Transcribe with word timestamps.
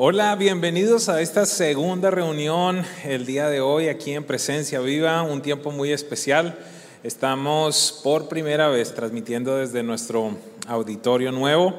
Hola, 0.00 0.36
bienvenidos 0.36 1.08
a 1.08 1.20
esta 1.20 1.44
segunda 1.44 2.12
reunión 2.12 2.84
el 3.04 3.26
día 3.26 3.48
de 3.48 3.60
hoy 3.60 3.88
aquí 3.88 4.12
en 4.12 4.22
Presencia 4.22 4.78
Viva, 4.78 5.24
un 5.24 5.42
tiempo 5.42 5.72
muy 5.72 5.90
especial. 5.90 6.56
Estamos 7.02 7.98
por 8.04 8.28
primera 8.28 8.68
vez 8.68 8.94
transmitiendo 8.94 9.56
desde 9.56 9.82
nuestro 9.82 10.36
auditorio 10.68 11.32
nuevo 11.32 11.74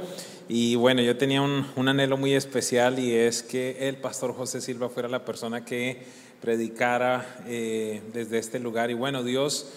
y 0.50 0.76
bueno, 0.76 1.02
yo 1.02 1.16
tenía 1.16 1.42
un, 1.42 1.88
anhelo 1.88 2.18
muy 2.18 2.34
especial 2.34 3.00
y 3.00 3.16
es 3.16 3.42
que 3.42 3.88
el 3.88 3.96
pastor 3.96 4.36
José 4.36 4.60
Silva 4.60 4.90
fuera 4.90 5.08
la 5.08 5.24
persona 5.24 5.64
que 5.64 6.04
predicara 6.42 7.38
eh, 7.48 8.02
desde 8.12 8.38
este 8.38 8.60
lugar 8.60 8.92
y 8.92 8.96
bueno, 8.96 9.24
Dios 9.24 9.68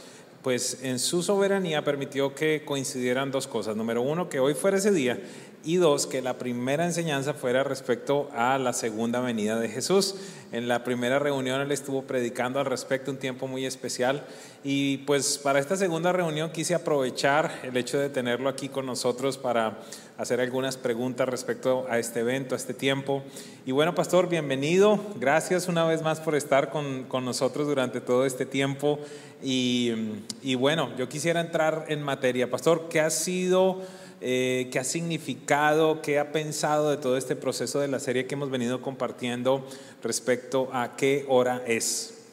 pues 0.42 0.80
en 0.82 0.98
su 0.98 1.22
soberanía 1.22 1.84
permitió 1.84 2.34
que 2.34 2.64
coincidieran 2.64 3.30
dos 3.30 3.46
cosas. 3.46 3.76
Número 3.76 4.02
uno, 4.02 4.28
que 4.28 4.40
hoy 4.40 4.54
fuera 4.54 4.78
ese 4.78 4.90
día 4.90 5.20
y 5.64 5.76
dos, 5.76 6.06
que 6.06 6.22
la 6.22 6.38
primera 6.38 6.84
enseñanza 6.84 7.34
fuera 7.34 7.62
respecto 7.62 8.28
a 8.34 8.58
la 8.58 8.72
segunda 8.72 9.20
venida 9.20 9.58
de 9.58 9.68
Jesús. 9.68 10.16
En 10.50 10.68
la 10.68 10.84
primera 10.84 11.18
reunión 11.18 11.60
él 11.60 11.72
estuvo 11.72 12.02
predicando 12.02 12.60
al 12.60 12.66
respecto 12.66 13.10
un 13.10 13.16
tiempo 13.16 13.46
muy 13.46 13.64
especial 13.64 14.24
y 14.64 14.98
pues 14.98 15.38
para 15.38 15.58
esta 15.58 15.76
segunda 15.76 16.12
reunión 16.12 16.50
quise 16.50 16.74
aprovechar 16.74 17.60
el 17.62 17.76
hecho 17.76 17.98
de 17.98 18.10
tenerlo 18.10 18.48
aquí 18.48 18.68
con 18.68 18.84
nosotros 18.84 19.38
para 19.38 19.78
hacer 20.18 20.40
algunas 20.40 20.76
preguntas 20.76 21.28
respecto 21.28 21.86
a 21.88 21.98
este 21.98 22.20
evento, 22.20 22.54
a 22.54 22.58
este 22.58 22.74
tiempo. 22.74 23.22
Y 23.64 23.72
bueno, 23.72 23.94
pastor, 23.94 24.28
bienvenido. 24.28 25.00
Gracias 25.18 25.68
una 25.68 25.84
vez 25.84 26.02
más 26.02 26.20
por 26.20 26.34
estar 26.34 26.70
con, 26.70 27.04
con 27.04 27.24
nosotros 27.24 27.66
durante 27.66 28.00
todo 28.00 28.26
este 28.26 28.44
tiempo. 28.44 28.98
Y, 29.42 29.92
y 30.42 30.54
bueno, 30.54 30.94
yo 30.96 31.08
quisiera 31.08 31.40
entrar 31.40 31.86
en 31.88 32.02
materia. 32.02 32.50
Pastor, 32.50 32.88
¿qué 32.90 33.00
ha 33.00 33.10
sido 33.10 33.80
eh, 34.24 34.68
qué 34.70 34.78
ha 34.78 34.84
significado, 34.84 36.00
qué 36.00 36.20
ha 36.20 36.30
pensado 36.30 36.90
de 36.90 36.96
todo 36.96 37.16
este 37.16 37.34
proceso 37.34 37.80
de 37.80 37.88
la 37.88 37.98
serie 37.98 38.26
que 38.26 38.36
hemos 38.36 38.50
venido 38.50 38.80
compartiendo 38.80 39.66
respecto 40.00 40.68
a 40.72 40.94
qué 40.96 41.24
hora 41.28 41.64
es. 41.66 42.28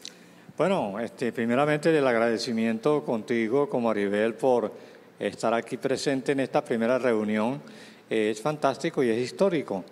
Bueno, 0.56 1.00
este, 1.00 1.32
primeramente 1.32 1.98
el 1.98 2.06
agradecimiento 2.06 3.04
contigo 3.04 3.68
como 3.70 3.90
Aribel 3.90 4.36
por 4.36 4.72
estar 5.18 5.54
aquí 5.56 5.78
presente 5.78 6.34
en 6.34 6.42
esta 6.42 6.64
primera 6.64 7.00
reunión. 7.00 7.60
es 8.08 8.40
fantástico 8.40 9.04
y 9.04 9.10
es 9.10 9.18
histórico. 9.18 9.84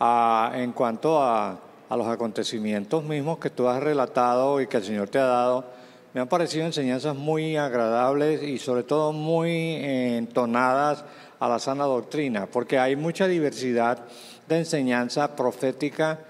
Ah, 0.00 0.52
en 0.54 0.72
cuanto 0.72 1.22
a, 1.22 1.60
a 1.86 1.96
los 1.98 2.06
acontecimientos 2.06 3.04
mismos 3.04 3.36
que 3.36 3.50
tú 3.50 3.68
has 3.68 3.82
relatado 3.82 4.58
y 4.62 4.66
que 4.66 4.78
el 4.78 4.84
Señor 4.84 5.10
te 5.10 5.18
ha 5.18 5.26
dado, 5.26 5.66
me 6.14 6.20
han 6.20 6.28
parecido 6.28 6.66
enseñanzas 6.66 7.16
muy 7.16 7.56
agradables 7.56 8.42
y 8.42 8.58
sobre 8.58 8.82
todo 8.82 9.12
muy 9.12 9.76
entonadas 9.76 11.04
a 11.42 11.48
la 11.48 11.58
sana 11.58 11.84
doctrina, 11.86 12.46
porque 12.46 12.78
hay 12.78 12.94
mucha 12.94 13.26
diversidad 13.26 13.98
de 14.46 14.58
enseñanza 14.58 15.34
profética 15.34 16.20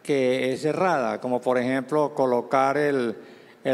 que 0.00 0.52
es 0.52 0.64
errada, 0.64 1.20
como 1.20 1.40
por 1.40 1.58
ejemplo 1.58 2.14
colocar 2.14 2.76
el, 2.76 3.16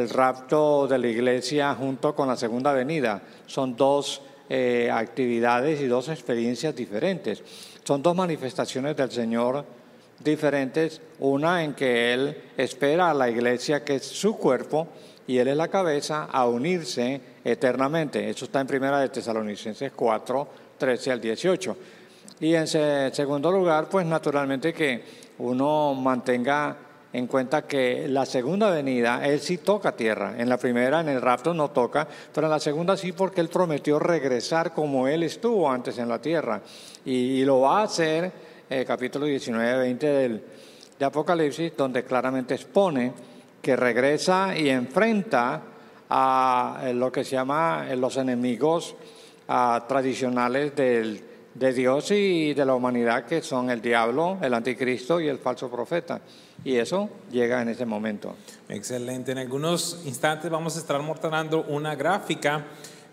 rapto 0.08 0.88
de 0.88 0.98
la 0.98 1.06
iglesia 1.06 1.74
junto 1.74 2.14
con 2.14 2.28
la 2.28 2.36
segunda 2.36 2.72
venida. 2.72 3.20
Son 3.44 3.76
dos 3.76 4.22
eh, 4.48 4.88
actividades 4.90 5.82
y 5.82 5.86
dos 5.86 6.08
experiencias 6.08 6.74
diferentes. 6.74 7.42
Son 7.84 8.02
dos 8.02 8.16
manifestaciones 8.16 8.96
del 8.96 9.10
Señor 9.10 9.66
diferentes, 10.18 11.02
una 11.18 11.62
en 11.62 11.74
que 11.74 12.14
Él 12.14 12.42
espera 12.56 13.10
a 13.10 13.14
la 13.14 13.28
iglesia, 13.28 13.84
que 13.84 13.96
es 13.96 14.06
su 14.06 14.38
cuerpo, 14.38 14.88
y 15.26 15.36
Él 15.36 15.48
es 15.48 15.56
la 15.58 15.68
cabeza, 15.68 16.24
a 16.24 16.46
unirse 16.46 17.20
eternamente. 17.44 18.30
Eso 18.30 18.46
está 18.46 18.62
en 18.62 18.66
primera 18.66 18.98
de 18.98 19.10
Tesalonicenses 19.10 19.92
4, 19.92 20.65
13 20.78 21.12
al 21.12 21.20
18. 21.20 21.76
Y 22.40 22.54
en 22.54 22.66
segundo 22.66 23.50
lugar, 23.50 23.88
pues 23.88 24.04
naturalmente 24.06 24.72
que 24.72 25.02
uno 25.38 25.94
mantenga 25.94 26.76
en 27.12 27.26
cuenta 27.26 27.62
que 27.62 28.08
la 28.08 28.26
segunda 28.26 28.68
venida, 28.70 29.26
Él 29.26 29.40
sí 29.40 29.58
toca 29.58 29.92
tierra. 29.92 30.34
En 30.36 30.50
la 30.50 30.58
primera, 30.58 31.00
en 31.00 31.08
el 31.08 31.22
rapto, 31.22 31.54
no 31.54 31.70
toca, 31.70 32.06
pero 32.34 32.46
en 32.46 32.50
la 32.50 32.60
segunda 32.60 32.94
sí 32.96 33.12
porque 33.12 33.40
Él 33.40 33.48
prometió 33.48 33.98
regresar 33.98 34.74
como 34.74 35.08
Él 35.08 35.22
estuvo 35.22 35.70
antes 35.70 35.96
en 35.96 36.10
la 36.10 36.20
tierra. 36.20 36.60
Y, 37.06 37.42
lo 37.44 37.60
va 37.60 37.80
a 37.80 37.84
hacer, 37.84 38.30
eh, 38.68 38.84
capítulo 38.86 39.24
19, 39.24 39.78
20 39.78 40.06
del, 40.06 40.42
de 40.98 41.04
Apocalipsis, 41.06 41.74
donde 41.74 42.04
claramente 42.04 42.54
expone 42.54 43.14
que 43.62 43.76
regresa 43.76 44.56
y 44.56 44.68
enfrenta 44.68 45.62
a 46.10 46.82
eh, 46.84 46.92
lo 46.92 47.10
que 47.10 47.24
se 47.24 47.32
llama 47.32 47.86
eh, 47.88 47.96
los 47.96 48.16
enemigos 48.18 48.94
tradicionales 49.46 50.74
del, 50.74 51.22
de 51.58 51.72
Dios 51.72 52.10
y 52.10 52.54
de 52.54 52.64
la 52.64 52.74
humanidad, 52.74 53.24
que 53.24 53.40
son 53.40 53.70
el 53.70 53.80
diablo, 53.80 54.38
el 54.42 54.52
anticristo 54.52 55.20
y 55.20 55.28
el 55.28 55.38
falso 55.38 55.70
profeta. 55.70 56.20
Y 56.64 56.76
eso 56.76 57.08
llega 57.30 57.62
en 57.62 57.68
ese 57.68 57.86
momento. 57.86 58.34
Excelente. 58.68 59.32
En 59.32 59.38
algunos 59.38 60.02
instantes 60.04 60.50
vamos 60.50 60.76
a 60.76 60.80
estar 60.80 61.00
mostrando 61.00 61.64
una 61.64 61.94
gráfica 61.94 62.64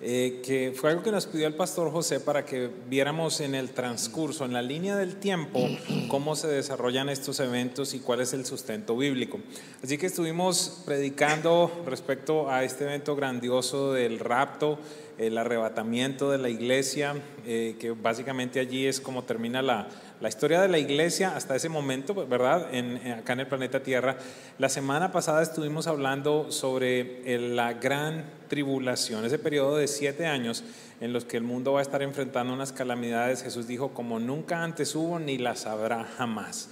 eh, 0.06 0.42
que 0.46 0.74
fue 0.76 0.90
algo 0.90 1.02
que 1.02 1.12
nos 1.12 1.28
pidió 1.28 1.48
el 1.48 1.54
pastor 1.54 1.90
José 1.90 2.20
para 2.20 2.44
que 2.44 2.70
viéramos 2.90 3.40
en 3.40 3.56
el 3.56 3.70
transcurso, 3.70 4.44
en 4.44 4.52
la 4.52 4.62
línea 4.62 4.98
del 4.98 5.16
tiempo, 5.16 5.66
cómo 6.10 6.36
se 6.36 6.48
desarrollan 6.48 7.08
estos 7.08 7.40
eventos 7.40 7.94
y 7.94 8.00
cuál 8.00 8.20
es 8.20 8.34
el 8.34 8.46
sustento 8.46 8.98
bíblico. 8.98 9.40
Así 9.82 9.98
que 9.98 10.08
estuvimos 10.08 10.84
predicando 10.86 11.72
respecto 11.86 12.50
a 12.52 12.66
este 12.66 12.84
evento 12.84 13.16
grandioso 13.16 13.94
del 13.94 14.20
rapto 14.20 14.78
el 15.18 15.38
arrebatamiento 15.38 16.32
de 16.32 16.38
la 16.38 16.50
iglesia, 16.50 17.16
eh, 17.46 17.76
que 17.80 17.92
básicamente 17.92 18.60
allí 18.60 18.88
es 18.88 19.00
como 19.00 19.24
termina 19.24 19.62
la, 19.62 19.88
la, 20.24 20.30
historia 20.30 20.62
de 20.62 20.70
la 20.70 20.80
iglesia 20.80 21.36
hasta 21.36 21.56
ese 21.56 21.68
momento, 21.68 22.14
¿verdad? 22.28 22.74
En, 22.74 22.96
acá 23.12 23.34
en 23.34 23.42
el 23.42 23.48
planeta 23.48 23.84
Tierra. 23.84 24.16
La 24.58 24.70
semana 24.70 25.12
pasada 25.12 25.44
estuvimos 25.44 25.86
hablando 25.88 26.52
sobre 26.52 27.38
la 27.38 27.74
gran 27.74 28.26
tribulación, 28.48 29.26
ese 29.26 29.38
periodo 29.38 29.76
de 29.76 29.88
siete 29.88 30.26
años 30.26 30.64
en 31.02 31.12
los 31.12 31.26
que 31.26 31.36
el 31.36 31.44
mundo 31.44 31.74
va 31.74 31.80
a 31.80 31.82
estar 31.82 32.02
enfrentando 32.02 32.54
unas 32.54 32.72
calamidades. 32.72 33.44
Jesús 33.44 33.68
dijo, 33.68 33.90
como 33.90 34.20
nunca 34.20 34.64
antes 34.64 34.96
hubo, 34.96 35.20
ni 35.20 35.38
las 35.38 35.66
habrá 35.66 36.06
jamás. 36.06 36.70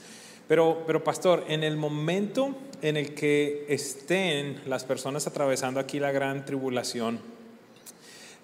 Pero, 0.48 0.84
pero 0.88 1.04
pastor, 1.04 1.44
en 1.50 1.64
el 1.64 1.76
momento 1.76 2.56
en 2.82 2.96
el 2.96 3.14
que 3.14 3.66
estén 3.68 4.62
las 4.66 4.86
personas 4.86 5.28
atravesando 5.28 5.80
aquí 5.80 6.00
la 6.00 6.12
gran 6.12 6.46
tribulación, 6.46 7.20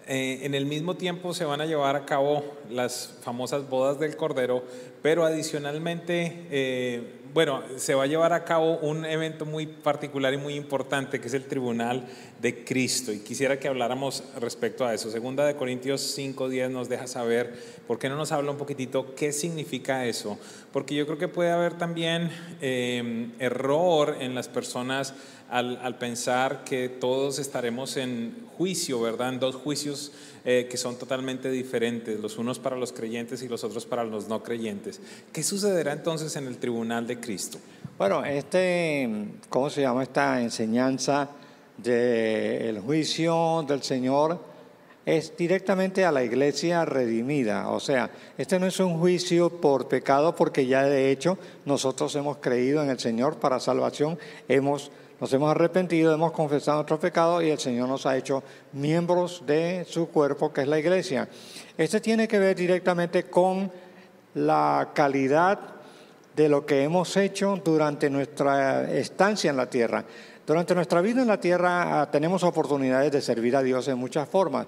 eh, 0.07 0.40
en 0.44 0.56
el 0.56 0.66
mismo 0.66 0.95
tiempo 0.95 1.34
se 1.34 1.44
van 1.44 1.59
a 1.59 1.66
llevar 1.66 1.97
a 1.97 2.06
cabo 2.06 2.44
las 2.69 3.13
famosas 3.22 3.69
bodas 3.69 4.00
del 4.00 4.16
Cordero, 4.16 4.63
pero 5.01 5.25
adicionalmente, 5.25 6.47
eh, 6.50 7.13
bueno, 7.34 7.62
se 7.75 7.94
va 7.94 8.03
a 8.03 8.07
llevar 8.07 8.31
a 8.31 8.46
cabo 8.46 8.78
un 8.78 9.03
evento 9.03 9.46
muy 9.46 9.67
particular 9.67 10.34
y 10.34 10.38
muy 10.38 10.56
importante 10.56 11.19
que 11.19 11.28
es 11.28 11.34
el 11.34 11.46
Tribunal 11.46 12.07
de 12.41 12.63
Cristo. 12.63 13.12
Y 13.12 13.19
quisiera 13.19 13.59
que 13.59 13.67
habláramos 13.67 14.23
respecto 14.40 14.85
a 14.85 14.94
eso. 14.94 15.12
Segunda 15.12 15.46
de 15.46 15.56
Corintios 15.56 16.17
5.10 16.17 16.69
nos 16.69 16.88
deja 16.88 17.06
saber, 17.07 17.53
¿por 17.85 18.00
qué 18.00 18.07
no 18.07 18.16
nos 18.16 18.31
habla 18.31 18.51
un 18.51 18.57
poquitito 18.57 19.13
qué 19.13 19.34
significa 19.34 20.06
eso? 20.06 20.40
Porque 20.72 20.96
yo 20.96 21.06
creo 21.06 21.17
que 21.17 21.28
puede 21.28 21.51
haber 21.51 21.78
también 21.78 22.31
eh, 22.62 23.29
error 23.40 24.16
en 24.22 24.35
las 24.35 24.47
personas 24.47 25.13
al, 25.50 25.97
pensar 25.97 26.63
que 26.63 26.90
todos 26.90 27.40
estaremos 27.40 27.97
en 27.97 28.35
juicio, 28.57 29.00
¿verdad? 29.00 29.34
En 29.34 29.40
dos 29.40 29.56
juicios 29.56 30.12
eh, 30.44 30.68
que 30.69 30.78
son 30.78 30.97
totalmente 30.97 31.50
diferentes, 31.50 32.19
los 32.19 32.38
unos 32.38 32.59
para 32.59 32.75
los 32.75 32.91
creyentes 32.91 33.44
y 33.44 33.47
los 33.47 33.63
otros 33.63 33.85
para 33.85 34.03
los 34.03 34.28
no 34.28 34.41
creyentes. 34.41 35.00
¿Qué 35.31 35.44
sucederá 35.44 35.94
entonces 35.94 36.35
en 36.35 36.47
el 36.47 36.57
tribunal 36.57 37.06
de 37.06 37.19
Cristo? 37.19 37.59
Bueno, 37.97 38.25
este, 38.25 39.09
¿cómo 39.50 39.69
se 39.69 39.81
llama 39.81 40.03
esta 40.03 40.41
enseñanza 40.41 41.29
del 41.78 42.79
juicio 42.79 43.63
del 43.67 43.84
Señor? 43.84 44.57
es 45.07 45.37
directamente 45.37 46.03
a 46.03 46.11
la 46.11 46.22
iglesia 46.22 46.84
redimida. 46.84 47.70
O 47.70 47.79
sea, 47.79 48.09
este 48.37 48.59
no 48.59 48.66
es 48.66 48.78
un 48.81 48.99
juicio 48.99 49.49
por 49.49 49.87
pecado 49.87 50.35
porque 50.35 50.66
ya 50.66 50.84
de 50.84 51.11
hecho 51.11 51.37
nosotros 51.64 52.14
hemos 52.17 52.40
creído 52.40 52.84
en 52.84 52.90
el 52.90 52.99
Señor 52.99 53.37
para 53.37 53.61
salvación, 53.61 54.20
hemos 54.49 54.91
nos 55.19 55.34
hemos 55.34 55.49
arrepentido, 55.49 56.14
hemos 56.14 56.31
confesado 56.31 56.78
nuestros 56.78 56.99
pecados 56.99 57.43
y 57.43 57.49
el 57.49 57.58
Señor 57.58 57.90
nos 57.90 58.05
ha 58.05 58.16
hecho 58.16 58.43
miembros 58.73 59.43
de 59.46 59.85
su 59.90 60.09
cuerpo, 60.09 60.53
que 60.53 60.61
es 60.61 60.67
la 60.67 60.78
iglesia. 60.78 61.28
Este 61.78 61.99
tiene 61.99 62.28
que 62.28 62.37
ver 62.37 62.55
directamente 62.55 63.23
con 63.23 63.72
la 64.35 64.91
calidad 64.93 65.59
de 66.35 66.49
lo 66.49 66.66
que 66.66 66.84
hemos 66.84 67.17
hecho 67.17 67.59
durante 67.64 68.09
nuestra 68.11 68.91
estancia 68.91 69.49
en 69.49 69.58
la 69.58 69.67
tierra. 69.67 70.05
Durante 70.46 70.75
nuestra 70.75 71.02
vida 71.02 71.23
en 71.23 71.28
la 71.28 71.40
tierra 71.40 72.02
ah, 72.02 72.11
tenemos 72.11 72.43
oportunidades 72.43 73.11
de 73.11 73.22
servir 73.22 73.55
a 73.55 73.64
Dios 73.64 73.87
en 73.87 73.97
muchas 73.97 74.29
formas. 74.29 74.67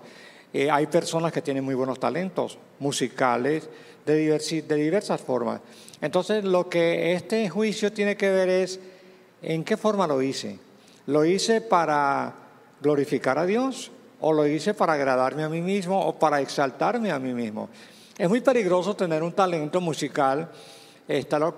Eh, 0.51 0.69
hay 0.71 0.87
personas 0.87 1.31
que 1.31 1.43
tienen 1.43 1.63
muy 1.63 1.75
buenos 1.75 1.99
talentos 1.99 2.57
musicales 2.79 3.69
de, 4.03 4.63
de 4.67 4.75
diversas 4.75 5.21
formas. 5.21 5.61
Entonces, 6.01 6.43
lo 6.43 6.67
que 6.67 7.13
este 7.13 7.47
juicio 7.49 7.93
tiene 7.93 8.17
que 8.17 8.31
ver 8.31 8.49
es 8.49 8.79
¿En 9.41 9.63
qué 9.63 9.77
forma 9.77 10.07
lo 10.07 10.21
hice? 10.21 10.59
¿Lo 11.07 11.25
hice 11.25 11.61
para 11.61 12.33
glorificar 12.81 13.37
a 13.39 13.45
Dios 13.45 13.91
o 14.21 14.33
lo 14.33 14.45
hice 14.45 14.73
para 14.73 14.93
agradarme 14.93 15.43
a 15.43 15.49
mí 15.49 15.61
mismo 15.61 15.99
o 16.05 16.17
para 16.17 16.41
exaltarme 16.41 17.11
a 17.11 17.19
mí 17.19 17.33
mismo? 17.33 17.69
Es 18.17 18.27
muy 18.27 18.41
peligroso 18.41 18.95
tener 18.95 19.23
un 19.23 19.31
talento 19.31 19.79
musical 19.79 20.49
estarlo 21.09 21.53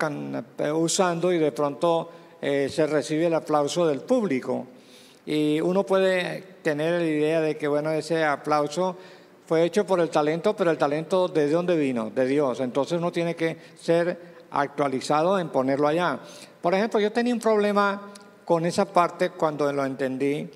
usando 0.74 1.32
y 1.32 1.38
de 1.38 1.52
pronto 1.52 2.10
eh, 2.40 2.68
se 2.70 2.86
recibe 2.86 3.26
el 3.26 3.34
aplauso 3.34 3.86
del 3.86 4.00
público. 4.00 4.66
Y 5.26 5.60
uno 5.60 5.84
puede 5.84 6.42
tener 6.62 7.00
la 7.00 7.06
idea 7.06 7.40
de 7.40 7.56
que, 7.56 7.68
bueno, 7.68 7.90
ese 7.90 8.24
aplauso 8.24 8.96
fue 9.46 9.64
hecho 9.64 9.86
por 9.86 10.00
el 10.00 10.08
talento, 10.08 10.56
pero 10.56 10.70
el 10.70 10.78
talento 10.78 11.28
de 11.28 11.50
dónde 11.50 11.76
vino? 11.76 12.10
De 12.10 12.26
Dios. 12.26 12.60
Entonces 12.60 12.98
uno 12.98 13.12
tiene 13.12 13.36
que 13.36 13.58
ser 13.78 14.31
actualizado 14.52 15.38
en 15.38 15.48
ponerlo 15.48 15.88
allá. 15.88 16.18
Por 16.60 16.74
ejemplo, 16.74 17.00
yo 17.00 17.10
tenía 17.10 17.34
un 17.34 17.40
problema 17.40 18.12
con 18.44 18.66
esa 18.66 18.84
parte 18.84 19.30
cuando 19.30 19.72
lo 19.72 19.84
entendí 19.84 20.48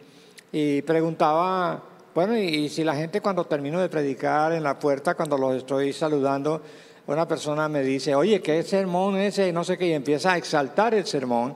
y 0.52 0.82
preguntaba, 0.82 1.82
bueno, 2.14 2.36
y, 2.36 2.68
si 2.68 2.84
la 2.84 2.94
gente 2.94 3.20
cuando 3.20 3.44
termino 3.44 3.80
de 3.80 3.88
predicar 3.88 4.52
en 4.52 4.62
la 4.62 4.78
puerta, 4.78 5.14
cuando 5.14 5.36
los 5.36 5.56
estoy 5.56 5.92
saludando, 5.92 6.62
una 7.06 7.26
persona 7.26 7.68
me 7.68 7.82
dice, 7.82 8.14
oye, 8.14 8.40
¿qué 8.40 8.62
sermón 8.62 9.16
ese? 9.16 9.52
No 9.52 9.64
sé 9.64 9.76
qué, 9.78 9.88
y 9.88 9.92
empieza 9.92 10.32
a 10.32 10.36
exaltar 10.36 10.94
el 10.94 11.06
sermón. 11.06 11.54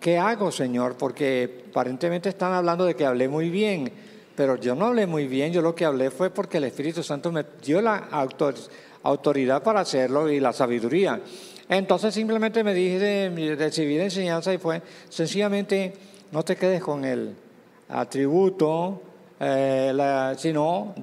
¿Qué 0.00 0.18
hago, 0.18 0.50
Señor? 0.50 0.96
Porque 0.96 1.64
aparentemente 1.70 2.28
están 2.28 2.52
hablando 2.52 2.84
de 2.84 2.94
que 2.94 3.06
hablé 3.06 3.28
muy 3.28 3.50
bien, 3.50 3.92
pero 4.36 4.56
yo 4.56 4.74
no 4.74 4.86
hablé 4.86 5.06
muy 5.06 5.26
bien, 5.26 5.52
yo 5.52 5.62
lo 5.62 5.74
que 5.74 5.84
hablé 5.84 6.10
fue 6.10 6.30
porque 6.30 6.58
el 6.58 6.64
Espíritu 6.64 7.02
Santo 7.02 7.30
me 7.30 7.44
dio 7.62 7.80
la 7.80 8.08
autoridad 9.02 9.62
para 9.62 9.80
hacerlo 9.80 10.28
y 10.28 10.40
la 10.40 10.52
sabiduría. 10.52 11.20
Entonces 11.68 12.14
simplemente 12.14 12.62
me 12.62 12.74
dije, 12.74 13.32
recibí 13.56 13.96
la 13.96 14.04
enseñanza 14.04 14.52
y 14.52 14.58
fue 14.58 14.82
sencillamente, 15.08 15.94
no 16.30 16.42
te 16.42 16.56
quedes 16.56 16.82
con 16.82 17.04
el 17.04 17.34
atributo, 17.88 19.00
eh, 19.40 20.34
sino 20.36 20.94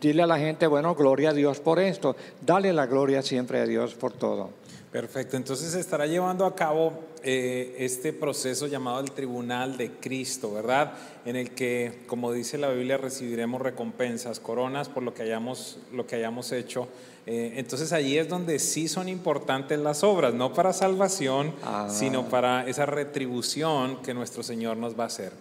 dile 0.00 0.22
a 0.22 0.26
la 0.26 0.38
gente, 0.38 0.66
bueno, 0.66 0.94
gloria 0.94 1.30
a 1.30 1.32
Dios 1.32 1.60
por 1.60 1.78
esto, 1.78 2.16
dale 2.40 2.72
la 2.72 2.86
gloria 2.86 3.22
siempre 3.22 3.60
a 3.60 3.66
Dios 3.66 3.94
por 3.94 4.12
todo. 4.12 4.50
Perfecto, 4.90 5.36
entonces 5.36 5.72
se 5.72 5.80
estará 5.80 6.06
llevando 6.06 6.44
a 6.44 6.54
cabo 6.54 6.92
eh, 7.24 7.76
este 7.78 8.12
proceso 8.12 8.66
llamado 8.66 9.00
el 9.00 9.12
Tribunal 9.12 9.76
de 9.76 9.90
Cristo, 9.92 10.52
¿verdad? 10.52 10.92
En 11.24 11.36
el 11.36 11.50
que, 11.50 12.00
como 12.06 12.32
dice 12.32 12.58
la 12.58 12.70
Biblia, 12.70 12.96
recibiremos 12.96 13.60
recompensas, 13.60 14.40
coronas 14.40 14.88
por 14.88 15.02
lo 15.02 15.14
que 15.14 15.22
hayamos, 15.22 15.78
lo 15.92 16.06
que 16.06 16.16
hayamos 16.16 16.52
hecho. 16.52 16.88
Eh, 17.26 17.54
entonces 17.56 17.92
allí 17.92 18.18
es 18.18 18.28
donde 18.28 18.58
sí 18.58 18.88
son 18.88 19.08
importantes 19.08 19.78
las 19.78 20.02
obras, 20.02 20.34
no 20.34 20.52
para 20.52 20.72
salvación, 20.72 21.54
ah. 21.62 21.88
sino 21.90 22.28
para 22.28 22.66
esa 22.66 22.86
retribución 22.86 24.02
que 24.02 24.12
nuestro 24.14 24.42
Señor 24.42 24.76
nos 24.76 24.98
va 24.98 25.04
a 25.04 25.06
hacer. 25.06 25.32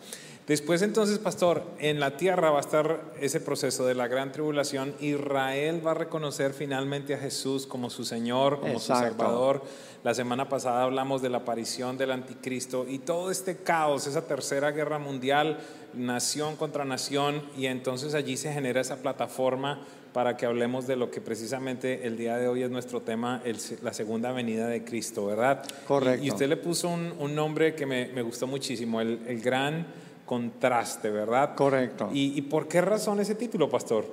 Después 0.52 0.82
entonces, 0.82 1.18
pastor, 1.18 1.64
en 1.80 2.02
la 2.02 2.18
tierra 2.18 2.52
va 2.52 2.58
a 2.58 2.60
estar 2.60 3.14
ese 3.22 3.40
proceso 3.40 3.86
de 3.86 3.96
la 3.96 4.10
gran 4.10 4.34
tribulación. 4.34 4.94
Israel 5.00 5.80
va 5.88 5.92
a 5.92 5.94
reconocer 5.94 6.52
finalmente 6.52 7.14
a 7.14 7.18
Jesús 7.18 7.66
como 7.66 7.90
su 7.90 8.04
Señor, 8.04 8.60
como 8.60 8.78
su 8.78 8.88
Salvador. 8.88 9.64
La 10.04 10.14
semana 10.14 10.50
pasada 10.50 10.84
hablamos 10.84 11.22
de 11.22 11.30
la 11.30 11.38
aparición 11.38 11.98
del 11.98 12.12
anticristo 12.12 12.86
y 12.86 13.00
todo 13.00 13.32
este 13.32 13.60
caos, 13.60 14.08
esa 14.08 14.28
tercera 14.28 14.72
guerra 14.72 15.00
mundial, 15.00 15.58
nación 15.94 16.58
contra 16.58 16.84
nación, 16.84 17.44
y 17.56 17.68
entonces 17.68 18.14
allí 18.14 18.36
se 18.36 18.52
genera 18.52 18.82
esa 18.82 18.98
plataforma 18.98 19.80
para 20.12 20.36
que 20.36 20.46
hablemos 20.46 20.86
de 20.86 20.98
lo 20.98 21.12
que 21.12 21.22
precisamente 21.22 22.06
el 22.06 22.18
día 22.18 22.36
de 22.36 22.50
hoy 22.50 22.64
es 22.64 22.70
nuestro 22.70 23.00
tema, 23.00 23.42
la 23.82 23.94
segunda 23.94 24.34
venida 24.34 24.68
de 24.68 24.84
Cristo, 24.84 25.28
¿verdad? 25.28 25.64
Correcto. 25.88 26.26
Y, 26.26 26.30
usted 26.30 26.50
le 26.50 26.58
puso 26.58 26.90
un, 26.90 27.36
nombre 27.36 27.74
que 27.74 27.86
me, 27.86 28.22
gustó 28.22 28.48
muchísimo, 28.48 29.00
el, 29.00 29.22
el 29.26 29.40
gran 29.40 30.11
contraste, 30.32 31.10
¿verdad? 31.10 31.56
Correcto. 31.56 32.10
¿Y, 32.14 32.42
por 32.44 32.70
qué 32.70 32.80
razón 32.80 33.20
ese 33.20 33.36
título, 33.36 33.70
pastor? 33.70 34.06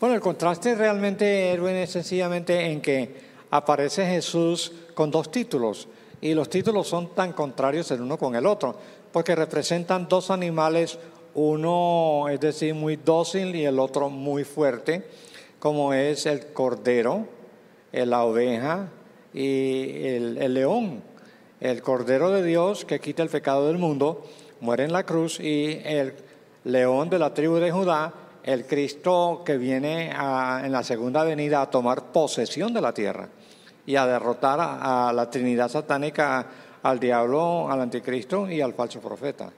Bueno, 0.00 0.14
el 0.14 0.20
contraste 0.22 0.74
realmente, 0.74 1.52
Erwin, 1.52 1.76
es 1.76 1.90
sencillamente 1.90 2.72
en 2.72 2.80
que 2.80 3.14
aparece 3.50 4.06
Jesús 4.06 4.72
con 4.94 5.10
dos 5.10 5.30
títulos 5.30 5.86
y 6.22 6.32
los 6.32 6.48
títulos 6.48 6.88
son 6.88 7.14
tan 7.14 7.34
contrarios 7.34 7.90
el 7.90 8.00
uno 8.00 8.16
con 8.16 8.34
el 8.34 8.46
otro, 8.46 8.76
porque 9.12 9.34
representan 9.34 10.08
dos 10.08 10.30
animales, 10.30 10.98
uno 11.34 12.30
es 12.30 12.40
decir 12.40 12.72
muy 12.72 12.96
dócil 12.96 13.54
y 13.54 13.66
el 13.66 13.78
otro 13.78 14.08
muy 14.08 14.44
fuerte, 14.44 15.06
como 15.58 15.92
es 15.92 16.24
el 16.24 16.46
cordero, 16.54 17.26
la 17.92 18.24
oveja 18.24 18.88
y 19.34 20.06
el, 20.06 20.38
el 20.38 20.54
león, 20.54 21.02
el 21.60 21.82
cordero 21.82 22.30
de 22.30 22.42
Dios 22.42 22.86
que 22.86 23.00
quita 23.00 23.22
el 23.22 23.28
pecado 23.28 23.66
del 23.66 23.76
mundo 23.76 24.24
muere 24.60 24.84
en 24.84 24.92
la 24.92 25.04
cruz 25.04 25.40
y 25.40 25.80
el 25.84 26.14
león 26.64 27.08
de 27.08 27.18
la 27.18 27.32
tribu 27.32 27.56
de 27.56 27.70
Judá, 27.70 28.12
el 28.42 28.66
Cristo 28.66 29.42
que 29.44 29.58
viene 29.58 30.10
en 30.10 30.72
la 30.72 30.82
segunda 30.82 31.24
venida 31.24 31.62
a 31.62 31.70
tomar 31.70 32.12
posesión 32.12 32.72
de 32.72 32.80
la 32.80 32.92
tierra 32.92 33.28
y 33.86 33.96
a 33.96 34.06
derrotar 34.06 34.58
a, 34.60 35.12
la 35.14 35.30
Trinidad 35.30 35.68
satánica, 35.68 36.46
al 36.82 37.00
diablo, 37.00 37.70
al 37.70 37.80
anticristo 37.80 38.48
y 38.48 38.60
al 38.60 38.74
falso 38.74 39.00
profeta. 39.00 39.50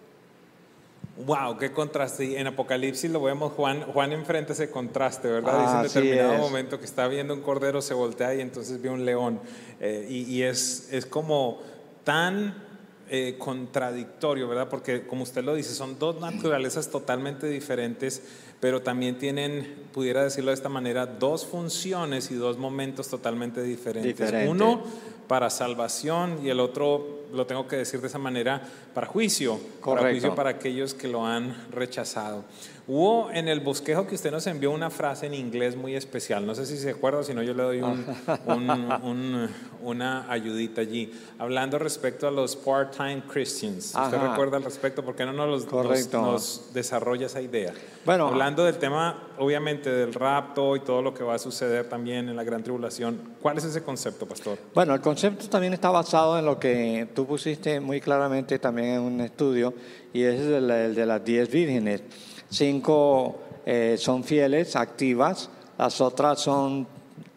Wow, 1.26 1.58
qué 1.58 1.72
contraste. 1.72 2.40
En 2.40 2.46
Apocalipsis 2.46 3.10
lo 3.10 3.20
vemos, 3.20 3.52
Juan, 3.52 3.82
Juan 3.82 4.12
enfrenta 4.12 4.54
ese 4.54 4.70
contraste, 4.70 5.28
¿verdad? 5.28 5.82
Dice 5.82 5.98
en 5.98 6.04
determinado 6.04 6.38
momento 6.38 6.78
que 6.78 6.86
está 6.86 7.08
viendo 7.08 7.34
un 7.34 7.42
cordero, 7.42 7.82
se 7.82 7.92
voltea 7.92 8.34
y 8.34 8.40
entonces 8.40 8.80
ve 8.80 8.88
un 8.88 9.04
león. 9.04 9.40
Eh, 9.80 10.06
y, 10.08 10.22
y 10.22 10.42
es, 10.44 10.88
es 10.92 11.04
como 11.04 11.58
tan 12.04 12.69
eh, 13.12 13.34
contradictorio, 13.38 14.46
¿verdad? 14.46 14.68
Porque 14.68 15.04
como 15.04 15.24
usted 15.24 15.42
lo 15.42 15.54
dice, 15.54 15.74
son 15.74 15.98
dos 15.98 16.20
naturalezas 16.20 16.90
totalmente 16.90 17.48
diferentes, 17.48 18.22
pero 18.60 18.82
también 18.82 19.18
tienen, 19.18 19.74
pudiera 19.92 20.22
decirlo 20.22 20.52
de 20.52 20.54
esta 20.54 20.68
manera, 20.68 21.06
dos 21.06 21.44
funciones 21.44 22.30
y 22.30 22.36
dos 22.36 22.56
momentos 22.56 23.08
totalmente 23.08 23.62
diferentes. 23.64 24.32
Uno 24.48 24.84
para 25.26 25.50
salvación 25.50 26.38
y 26.44 26.50
el 26.50 26.60
otro, 26.60 27.24
lo 27.32 27.46
tengo 27.46 27.66
que 27.66 27.76
decir 27.76 28.00
de 28.00 28.06
esa 28.06 28.18
manera, 28.18 28.62
para 28.94 29.06
juicio, 29.06 29.58
para 29.84 30.02
juicio 30.10 30.34
para 30.34 30.50
aquellos 30.50 30.94
que 30.94 31.08
lo 31.08 31.26
han 31.26 31.68
rechazado. 31.70 32.44
Hubo 32.92 33.30
en 33.30 33.46
el 33.46 33.60
bosquejo 33.60 34.04
que 34.08 34.16
usted 34.16 34.32
nos 34.32 34.48
envió 34.48 34.72
una 34.72 34.90
frase 34.90 35.26
en 35.26 35.34
inglés 35.34 35.76
muy 35.76 35.94
especial. 35.94 36.44
No 36.44 36.56
sé 36.56 36.66
si 36.66 36.76
se 36.76 36.90
acuerda, 36.90 37.22
si 37.22 37.32
no 37.32 37.40
yo 37.40 37.54
le 37.54 37.62
doy 37.62 37.82
una 39.80 40.26
ayudita 40.28 40.80
allí. 40.80 41.12
Hablando 41.38 41.78
respecto 41.78 42.26
a 42.26 42.32
los 42.32 42.56
part-time 42.56 43.22
Christians. 43.32 43.94
¿Usted 43.94 44.18
recuerda 44.18 44.56
al 44.56 44.64
respecto? 44.64 45.04
¿Por 45.04 45.14
qué 45.14 45.24
no 45.24 45.32
nos, 45.32 45.70
nos, 46.12 46.74
desarrolla 46.74 47.26
esa 47.26 47.40
idea? 47.40 47.72
Bueno, 48.04 48.26
Hablando 48.26 48.64
del 48.64 48.78
tema, 48.78 49.28
obviamente, 49.38 49.88
del 49.88 50.12
rapto 50.12 50.74
y 50.74 50.80
todo 50.80 51.00
lo 51.00 51.14
que 51.14 51.22
va 51.22 51.36
a 51.36 51.38
suceder 51.38 51.88
también 51.88 52.28
en 52.28 52.34
la 52.34 52.42
gran 52.42 52.64
tribulación. 52.64 53.36
¿Cuál 53.40 53.58
es 53.58 53.64
ese 53.66 53.84
concepto, 53.84 54.26
pastor? 54.26 54.58
Bueno, 54.74 54.94
el 54.94 55.00
concepto 55.00 55.48
también 55.48 55.74
está 55.74 55.90
basado 55.90 56.40
en 56.40 56.44
lo 56.44 56.58
que 56.58 57.06
tú 57.14 57.24
pusiste 57.24 57.78
muy 57.78 58.00
claramente 58.00 58.58
también 58.58 58.94
en 58.94 59.00
un 59.02 59.20
estudio, 59.20 59.74
y 60.12 60.24
es 60.24 60.40
el, 60.40 60.68
el 60.68 60.94
de 60.96 61.06
las 61.06 61.24
diez 61.24 61.48
vírgenes 61.48 62.02
cinco 62.50 63.38
eh, 63.64 63.96
son 63.98 64.24
fieles, 64.24 64.76
activas, 64.76 65.48
las 65.78 66.00
otras 66.00 66.40
son, 66.40 66.86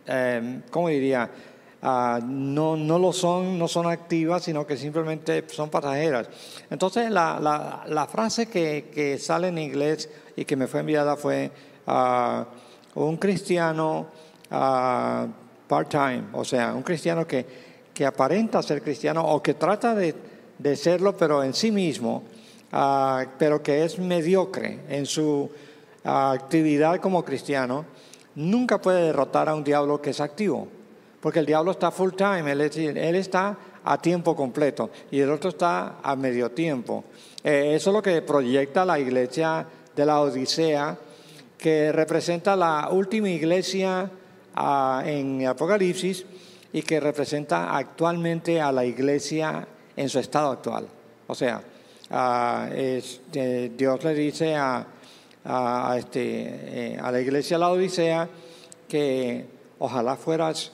eh, 0.06 0.62
¿cómo 0.70 0.90
diría? 0.90 1.30
Ah, 1.82 2.20
no, 2.26 2.78
no 2.78 2.98
lo 2.98 3.12
son, 3.12 3.60
no 3.60 3.68
son 3.68 3.88
activas, 3.88 4.44
sino 4.44 4.66
que 4.66 4.78
simplemente 4.78 5.44
son 5.50 5.70
pasajeras. 5.70 6.30
Entonces, 6.70 7.12
la, 7.12 7.40
la, 7.86 8.08
frase 8.08 8.48
que, 8.48 8.90
que, 8.94 9.18
sale 9.20 9.50
en 9.50 9.58
inglés 9.58 10.10
y 10.36 10.46
que 10.46 10.56
me 10.56 10.68
fue 10.68 10.80
enviada 10.80 11.18
fue 11.18 11.52
ah, 11.88 12.46
un 12.96 13.18
cristiano 13.18 14.08
ah, 14.50 15.28
part-time, 15.68 16.24
o 16.32 16.46
sea, 16.46 16.74
un 16.74 16.84
cristiano 16.84 17.28
que, 17.28 17.46
que 17.94 18.06
aparenta 18.06 18.64
ser 18.64 18.82
cristiano 18.82 19.22
o 19.22 19.44
que 19.44 19.56
trata 19.56 19.94
de, 19.94 20.16
de 20.58 20.76
serlo, 20.78 21.18
pero 21.18 21.44
en 21.44 21.54
sí 21.54 21.70
mismo 21.70 22.24
Ah, 22.76 23.24
pero 23.38 23.62
que 23.62 23.86
es 23.86 24.00
mediocre 24.00 24.80
en 24.90 25.06
su 25.06 25.48
ah, 26.04 26.32
actividad 26.32 27.00
como 27.00 27.24
cristiano, 27.24 27.86
nunca 28.34 28.82
puede 28.82 29.04
derrotar 29.04 29.48
a 29.48 29.54
un 29.54 29.64
diablo 29.64 30.02
que 30.02 30.10
es 30.10 30.20
activo, 30.20 30.68
porque 31.22 31.38
el 31.38 31.46
diablo 31.46 31.70
está 31.70 31.92
full 31.92 32.14
time, 32.14 32.52
él, 32.52 32.62
él 32.62 33.16
está 33.16 33.56
a 33.84 34.02
tiempo 34.02 34.36
completo 34.36 34.90
y 35.12 35.20
el 35.20 35.30
otro 35.30 35.52
está 35.52 36.00
a 36.02 36.16
medio 36.16 36.50
tiempo. 36.50 37.04
Eh, 37.44 37.74
eso 37.76 37.92
es 37.92 37.94
lo 37.94 38.02
que 38.02 38.24
proyecta 38.24 38.84
la 38.84 38.98
iglesia 38.98 39.68
de 39.96 40.06
la 40.08 40.22
Odisea, 40.22 40.98
que 41.56 41.92
representa 41.92 42.56
la 42.56 42.90
última 42.92 43.30
iglesia 43.30 44.10
ah, 44.56 45.04
en 45.06 45.46
Apocalipsis 45.46 46.26
y 46.72 46.82
que 46.82 47.00
representa 47.00 47.78
actualmente 47.78 48.60
a 48.60 48.72
la 48.72 48.84
iglesia 48.84 49.68
en 49.96 50.10
su 50.10 50.18
estado 50.18 50.50
actual. 50.50 50.88
O 51.28 51.36
sea, 51.36 51.62
este, 52.74 53.70
Dios 53.70 54.04
le 54.04 54.14
dice 54.14 54.56
este, 55.98 56.94
eh, 56.94 56.98
a 57.02 57.12
la 57.12 57.20
iglesia 57.20 57.58
la 57.58 57.70
Odisea 57.70 58.30
que 58.88 59.46
ojalá 59.80 60.16
fueras 60.16 60.72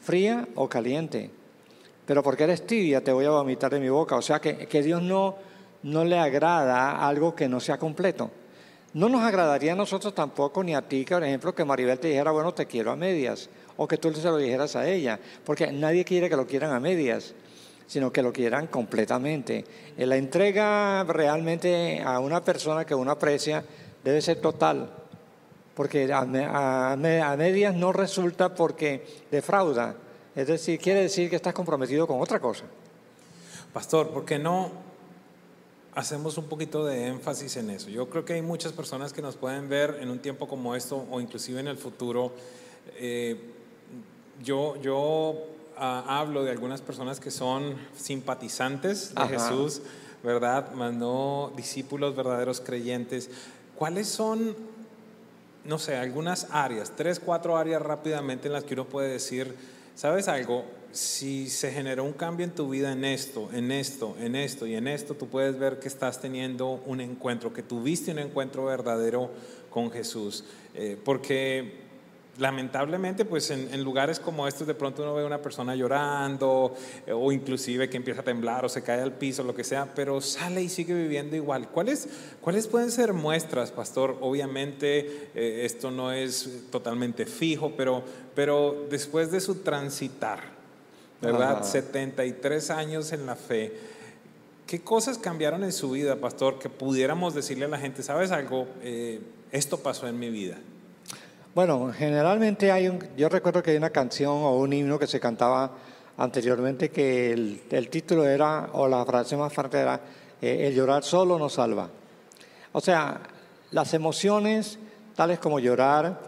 fría 0.00 0.48
o 0.54 0.68
caliente, 0.68 1.30
pero 2.06 2.22
porque 2.22 2.44
eres 2.44 2.66
tibia 2.66 3.02
te 3.02 3.12
voy 3.12 3.26
a 3.26 3.30
vomitar 3.30 3.70
de 3.72 3.80
mi 3.80 3.88
boca. 3.88 4.16
O 4.16 4.22
sea 4.22 4.40
que, 4.40 4.66
que 4.66 4.82
Dios 4.82 5.02
no, 5.02 5.36
no 5.82 6.04
le 6.04 6.18
agrada 6.18 7.06
algo 7.06 7.34
que 7.34 7.48
no 7.48 7.60
sea 7.60 7.78
completo. 7.78 8.30
No 8.92 9.08
nos 9.08 9.22
agradaría 9.22 9.74
a 9.74 9.76
nosotros 9.76 10.14
tampoco, 10.14 10.64
ni 10.64 10.74
a 10.74 10.82
ti, 10.82 11.04
por 11.04 11.22
ejemplo, 11.22 11.54
que 11.54 11.64
Maribel 11.64 12.00
te 12.00 12.08
dijera, 12.08 12.32
bueno, 12.32 12.52
te 12.52 12.66
quiero 12.66 12.90
a 12.90 12.96
medias, 12.96 13.48
o 13.76 13.86
que 13.86 13.98
tú 13.98 14.12
se 14.12 14.24
lo 14.24 14.36
dijeras 14.36 14.74
a 14.74 14.88
ella, 14.88 15.20
porque 15.44 15.70
nadie 15.70 16.04
quiere 16.04 16.28
que 16.28 16.34
lo 16.34 16.44
quieran 16.44 16.72
a 16.72 16.80
medias, 16.80 17.32
sino 17.90 18.12
que 18.12 18.22
lo 18.22 18.32
quieran 18.32 18.68
completamente. 18.68 19.64
Eh, 19.98 20.06
la 20.06 20.16
entrega 20.16 21.02
realmente 21.02 22.00
a 22.00 22.20
una 22.20 22.40
persona 22.40 22.84
que 22.84 22.94
uno 22.94 23.10
aprecia 23.10 23.64
debe 24.04 24.22
ser 24.22 24.40
total, 24.40 24.88
porque 25.74 26.08
a, 26.12 26.24
medias 27.36 27.74
no 27.74 27.92
resulta 27.92 28.54
porque 28.54 29.24
defrauda, 29.32 29.96
es 30.36 30.46
decir, 30.46 30.78
quiere 30.78 31.02
decir 31.02 31.28
que 31.28 31.34
estás 31.34 31.52
comprometido 31.52 32.06
con 32.06 32.20
otra 32.20 32.38
cosa. 32.38 32.62
Pastor, 33.72 34.10
¿por 34.10 34.24
qué 34.24 34.38
no 34.38 34.70
hacemos 35.96 36.38
un 36.38 36.44
poquito 36.44 36.86
de 36.86 37.08
énfasis 37.08 37.56
en 37.56 37.70
eso? 37.70 37.90
Yo 37.90 38.08
creo 38.08 38.24
que 38.24 38.34
hay 38.34 38.42
muchas 38.42 38.72
personas 38.72 39.12
que 39.12 39.20
nos 39.20 39.34
pueden 39.34 39.68
ver 39.68 39.98
en 40.00 40.10
un 40.10 40.20
tiempo 40.20 40.46
como 40.46 40.76
esto 40.76 41.06
o 41.10 41.20
inclusive 41.20 41.58
en 41.58 41.66
el 41.66 41.76
futuro. 41.76 42.30
Eh, 43.00 43.36
yo 44.44 44.76
yo 44.80 45.58
hablo 45.80 46.44
de 46.44 46.50
algunas 46.50 46.82
personas 46.82 47.20
que 47.20 47.30
son 47.30 47.74
simpatizantes 47.96 49.14
de 49.14 49.28
Jesús, 49.28 49.82
¿verdad? 50.22 50.72
Más 50.72 50.94
discípulos 51.56 52.14
verdaderos 52.14 52.60
creyentes. 52.60 53.30
¿Cuáles 53.76 54.08
son, 54.08 54.54
no 55.64 55.78
sé, 55.78 55.96
algunas 55.96 56.48
áreas, 56.50 56.92
tres, 56.96 57.18
cuatro 57.18 57.56
áreas 57.56 57.80
rápidamente 57.80 58.48
en 58.48 58.52
las 58.52 58.64
que 58.64 58.74
uno 58.74 58.84
puede 58.84 59.10
decir, 59.10 59.56
¿sabes 59.94 60.28
algo? 60.28 60.64
si 60.92 61.48
se 61.48 61.70
generó 61.70 62.04
un 62.04 62.12
cambio 62.12 62.44
en 62.44 62.52
tu 62.52 62.68
vida 62.68 62.92
en 62.92 63.04
esto, 63.04 63.48
en 63.52 63.70
esto, 63.70 64.16
en 64.18 64.34
esto 64.34 64.66
y 64.66 64.74
en 64.74 64.88
esto, 64.88 65.14
tú 65.14 65.28
puedes 65.28 65.58
ver 65.58 65.78
que 65.78 65.88
estás 65.88 66.20
teniendo 66.20 66.82
un 66.86 67.00
encuentro, 67.00 67.52
que 67.52 67.62
tuviste 67.62 68.10
un 68.10 68.18
encuentro 68.18 68.64
verdadero 68.64 69.30
con 69.70 69.90
Jesús. 69.90 70.44
Eh, 70.74 70.98
porque 71.04 71.89
lamentablemente, 72.38 73.24
pues 73.24 73.50
en, 73.50 73.82
lugares 73.82 74.18
como 74.18 74.46
estos 74.48 74.66
de 74.66 74.74
pronto 74.74 75.02
uno 75.02 75.14
ve 75.14 75.22
a 75.22 75.26
una 75.26 75.42
persona 75.42 75.74
llorando 75.74 76.74
eh, 77.06 77.12
o 77.12 77.32
inclusive 77.32 77.88
que 77.88 77.96
empieza 77.96 78.20
a 78.20 78.24
temblar 78.24 78.64
o 78.64 78.68
se 78.68 78.82
cae 78.82 79.00
al 79.00 79.12
piso, 79.12 79.42
lo 79.42 79.54
que 79.54 79.64
sea, 79.64 79.94
pero 79.94 80.20
sale 80.20 80.62
y 80.62 80.68
sigue 80.68 80.94
viviendo 80.94 81.36
igual. 81.36 81.68
¿Cuáles, 81.68 82.08
cuáles 82.40 82.66
pueden 82.66 82.90
ser 82.90 83.12
muestras, 83.12 83.70
pastor? 83.70 84.16
Obviamente 84.20 85.30
eh, 85.34 85.62
esto 85.64 85.90
no 85.90 86.12
es 86.12 86.68
totalmente 86.70 87.26
fijo, 87.26 87.72
pero, 87.76 88.02
pero 88.34 88.86
después 88.90 89.30
de 89.30 89.40
su 89.40 89.56
transitar, 89.56 90.40
¿verdad? 91.20 91.64
73 91.64 92.70
años 92.70 93.12
en 93.12 93.26
la 93.26 93.36
fe. 93.36 93.72
¿Qué 94.66 94.80
cosas 94.80 95.18
cambiaron 95.18 95.64
en 95.64 95.72
su 95.72 95.90
vida, 95.90 96.16
pastor, 96.16 96.58
que 96.58 96.68
pudiéramos 96.68 97.34
decirle 97.34 97.64
a 97.64 97.68
la 97.68 97.78
gente, 97.78 98.02
sabes 98.02 98.30
algo, 98.30 98.68
eh, 98.82 99.20
esto 99.50 99.80
pasó 99.80 100.06
en 100.06 100.18
mi 100.18 100.30
vida? 100.30 100.58
Bueno, 101.52 101.90
generalmente 101.92 102.70
hay 102.70 102.86
un, 102.86 103.00
yo 103.16 103.28
recuerdo 103.28 103.60
que 103.60 103.72
hay 103.72 103.76
una 103.76 103.90
canción 103.90 104.30
o 104.30 104.56
un 104.56 104.72
himno 104.72 105.00
que 105.00 105.08
se 105.08 105.18
cantaba 105.18 105.72
anteriormente 106.16 106.90
que 106.90 107.32
el, 107.32 107.88
título 107.90 108.24
era, 108.24 108.68
o 108.74 108.86
la 108.86 109.04
frase 109.04 109.36
más 109.36 109.52
fuerte 109.52 109.80
era, 109.80 110.00
eh, 110.40 110.68
el 110.68 110.74
llorar 110.76 111.02
solo 111.02 111.40
nos 111.40 111.54
salva. 111.54 111.88
O 112.70 112.80
sea, 112.80 113.20
las 113.72 113.92
emociones, 113.94 114.78
tales 115.16 115.40
como 115.40 115.58
llorar, 115.58 116.20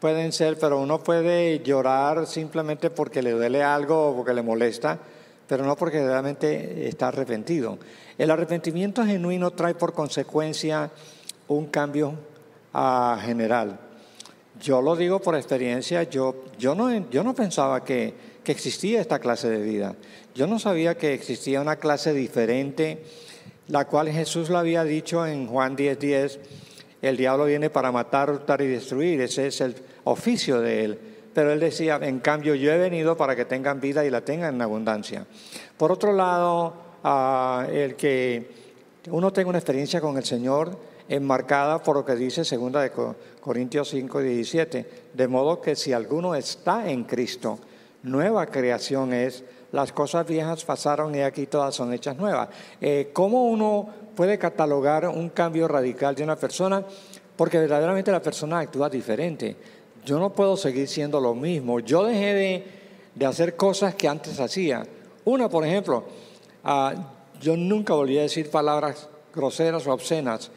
pueden 0.00 0.32
ser, 0.32 0.58
pero 0.58 0.80
uno 0.80 0.98
puede 0.98 1.60
llorar 1.60 2.26
simplemente 2.26 2.90
porque 2.90 3.22
le 3.22 3.30
duele 3.30 3.62
algo 3.62 4.08
o 4.08 4.16
porque 4.16 4.34
le 4.34 4.42
molesta, 4.42 4.98
pero 5.46 5.64
no 5.64 5.76
porque 5.76 6.04
realmente 6.04 6.88
está 6.88 7.08
arrepentido. 7.08 7.78
El 8.18 8.28
arrepentimiento 8.28 9.04
genuino 9.04 9.52
trae 9.52 9.76
por 9.76 9.92
consecuencia 9.92 10.90
un 11.46 11.66
cambio 11.66 12.14
ah, 12.72 13.20
general. 13.22 13.78
Yo 14.64 14.80
lo 14.80 14.96
digo 14.96 15.20
por 15.20 15.36
experiencia, 15.36 16.04
yo, 16.04 16.36
yo, 16.58 16.74
no, 16.74 17.10
yo 17.10 17.22
no 17.22 17.34
pensaba 17.34 17.84
que, 17.84 18.14
que 18.42 18.50
existía 18.50 18.98
esta 18.98 19.18
clase 19.18 19.50
de 19.50 19.60
vida. 19.60 19.94
Yo 20.34 20.46
no 20.46 20.58
sabía 20.58 20.96
que 20.96 21.12
existía 21.12 21.60
una 21.60 21.76
clase 21.76 22.14
diferente, 22.14 23.04
la 23.68 23.86
cual 23.86 24.08
Jesús 24.08 24.48
lo 24.48 24.56
había 24.56 24.82
dicho 24.82 25.26
en 25.26 25.48
Juan 25.48 25.76
10:10. 25.76 25.98
10, 25.98 26.40
el 27.02 27.18
diablo 27.18 27.44
viene 27.44 27.68
para 27.68 27.92
matar, 27.92 28.30
hurtar 28.30 28.62
y 28.62 28.66
destruir. 28.66 29.20
Ese 29.20 29.48
es 29.48 29.60
el 29.60 29.74
oficio 30.04 30.62
de 30.62 30.84
él. 30.84 30.98
Pero 31.34 31.52
él 31.52 31.60
decía, 31.60 31.98
en 32.00 32.20
cambio, 32.20 32.54
yo 32.54 32.72
he 32.72 32.78
venido 32.78 33.18
para 33.18 33.36
que 33.36 33.44
tengan 33.44 33.82
vida 33.82 34.02
y 34.06 34.08
la 34.08 34.22
tengan 34.22 34.54
en 34.54 34.62
abundancia. 34.62 35.26
Por 35.76 35.92
otro 35.92 36.14
lado, 36.14 36.72
ah, 37.02 37.66
el 37.70 37.96
que 37.96 38.48
uno 39.10 39.30
tenga 39.30 39.50
una 39.50 39.58
experiencia 39.58 40.00
con 40.00 40.16
el 40.16 40.24
Señor 40.24 40.78
enmarcada 41.08 41.82
por 41.82 41.96
lo 41.96 42.04
que 42.04 42.14
dice 42.14 42.42
2 42.42 42.72
de 42.72 42.90
Corintios 43.44 43.90
5 43.90 44.22
y 44.22 44.36
17, 44.36 44.86
de 45.12 45.28
modo 45.28 45.60
que 45.60 45.76
si 45.76 45.92
alguno 45.92 46.34
está 46.34 46.90
en 46.90 47.04
Cristo, 47.04 47.58
nueva 48.02 48.46
creación 48.46 49.12
es, 49.12 49.44
las 49.70 49.92
cosas 49.92 50.26
viejas 50.26 50.64
pasaron 50.64 51.14
y 51.14 51.20
aquí 51.20 51.46
todas 51.46 51.74
son 51.74 51.92
hechas 51.92 52.16
nuevas. 52.16 52.48
Eh, 52.80 53.10
¿Cómo 53.12 53.44
uno 53.44 53.86
puede 54.16 54.38
catalogar 54.38 55.06
un 55.08 55.28
cambio 55.28 55.68
radical 55.68 56.14
de 56.14 56.24
una 56.24 56.36
persona? 56.36 56.82
Porque 57.36 57.58
verdaderamente 57.58 58.10
la 58.10 58.22
persona 58.22 58.60
actúa 58.60 58.88
diferente. 58.88 59.54
Yo 60.06 60.18
no 60.18 60.32
puedo 60.32 60.56
seguir 60.56 60.88
siendo 60.88 61.20
lo 61.20 61.34
mismo. 61.34 61.80
Yo 61.80 62.02
dejé 62.02 62.64
de, 63.14 63.26
hacer 63.26 63.56
cosas 63.56 63.94
que 63.94 64.08
antes 64.08 64.40
hacía. 64.40 64.86
Una, 65.26 65.50
por 65.50 65.66
ejemplo, 65.66 66.04
ah, 66.64 66.94
yo 67.42 67.58
nunca 67.58 67.92
volví 67.92 68.16
a 68.16 68.22
decir 68.22 68.50
palabras 68.50 69.06
groseras 69.34 69.86
o 69.86 69.92
obscenas, 69.92 70.50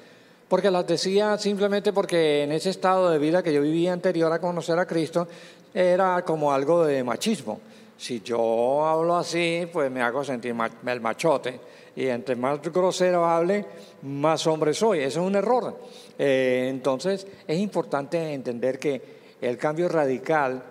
porque 0.48 0.72
las 0.72 0.88
decía 0.88 1.38
simplemente 1.38 1.94
porque 1.94 2.44
en 2.44 2.51
ese 2.51 2.70
estado 2.70 3.10
de 3.10 3.20
vida 3.20 3.44
que 3.44 3.54
yo 3.54 3.62
vivía 3.62 3.94
anterior 3.94 4.32
a 4.32 4.39
conocer 4.39 4.80
a 4.80 4.86
Cristo 4.86 5.27
era 5.74 6.24
como 6.24 6.51
algo 6.51 6.86
de 6.86 7.04
machismo 7.04 7.60
si 7.98 8.22
yo 8.22 8.86
hablo 8.86 9.18
así, 9.18 9.68
pues 9.74 9.89
me 9.89 10.01
hago 10.01 10.24
sentir 10.24 10.56
el 10.86 11.01
machote. 11.01 11.60
Y 11.96 12.06
entre 12.08 12.36
más 12.36 12.62
grosero 12.62 13.25
hable, 13.25 13.66
más 14.04 14.46
hombre 14.46 14.74
soy. 14.74 15.00
Eso 15.00 15.22
es 15.22 15.25
un 15.25 15.36
error. 15.36 15.75
Eh, 16.18 16.68
entonces, 16.70 17.25
es 17.48 17.58
importante 17.58 18.34
entender 18.34 18.77
que 18.77 19.01
el 19.42 19.58
cambio 19.58 19.89
radical 19.89 20.62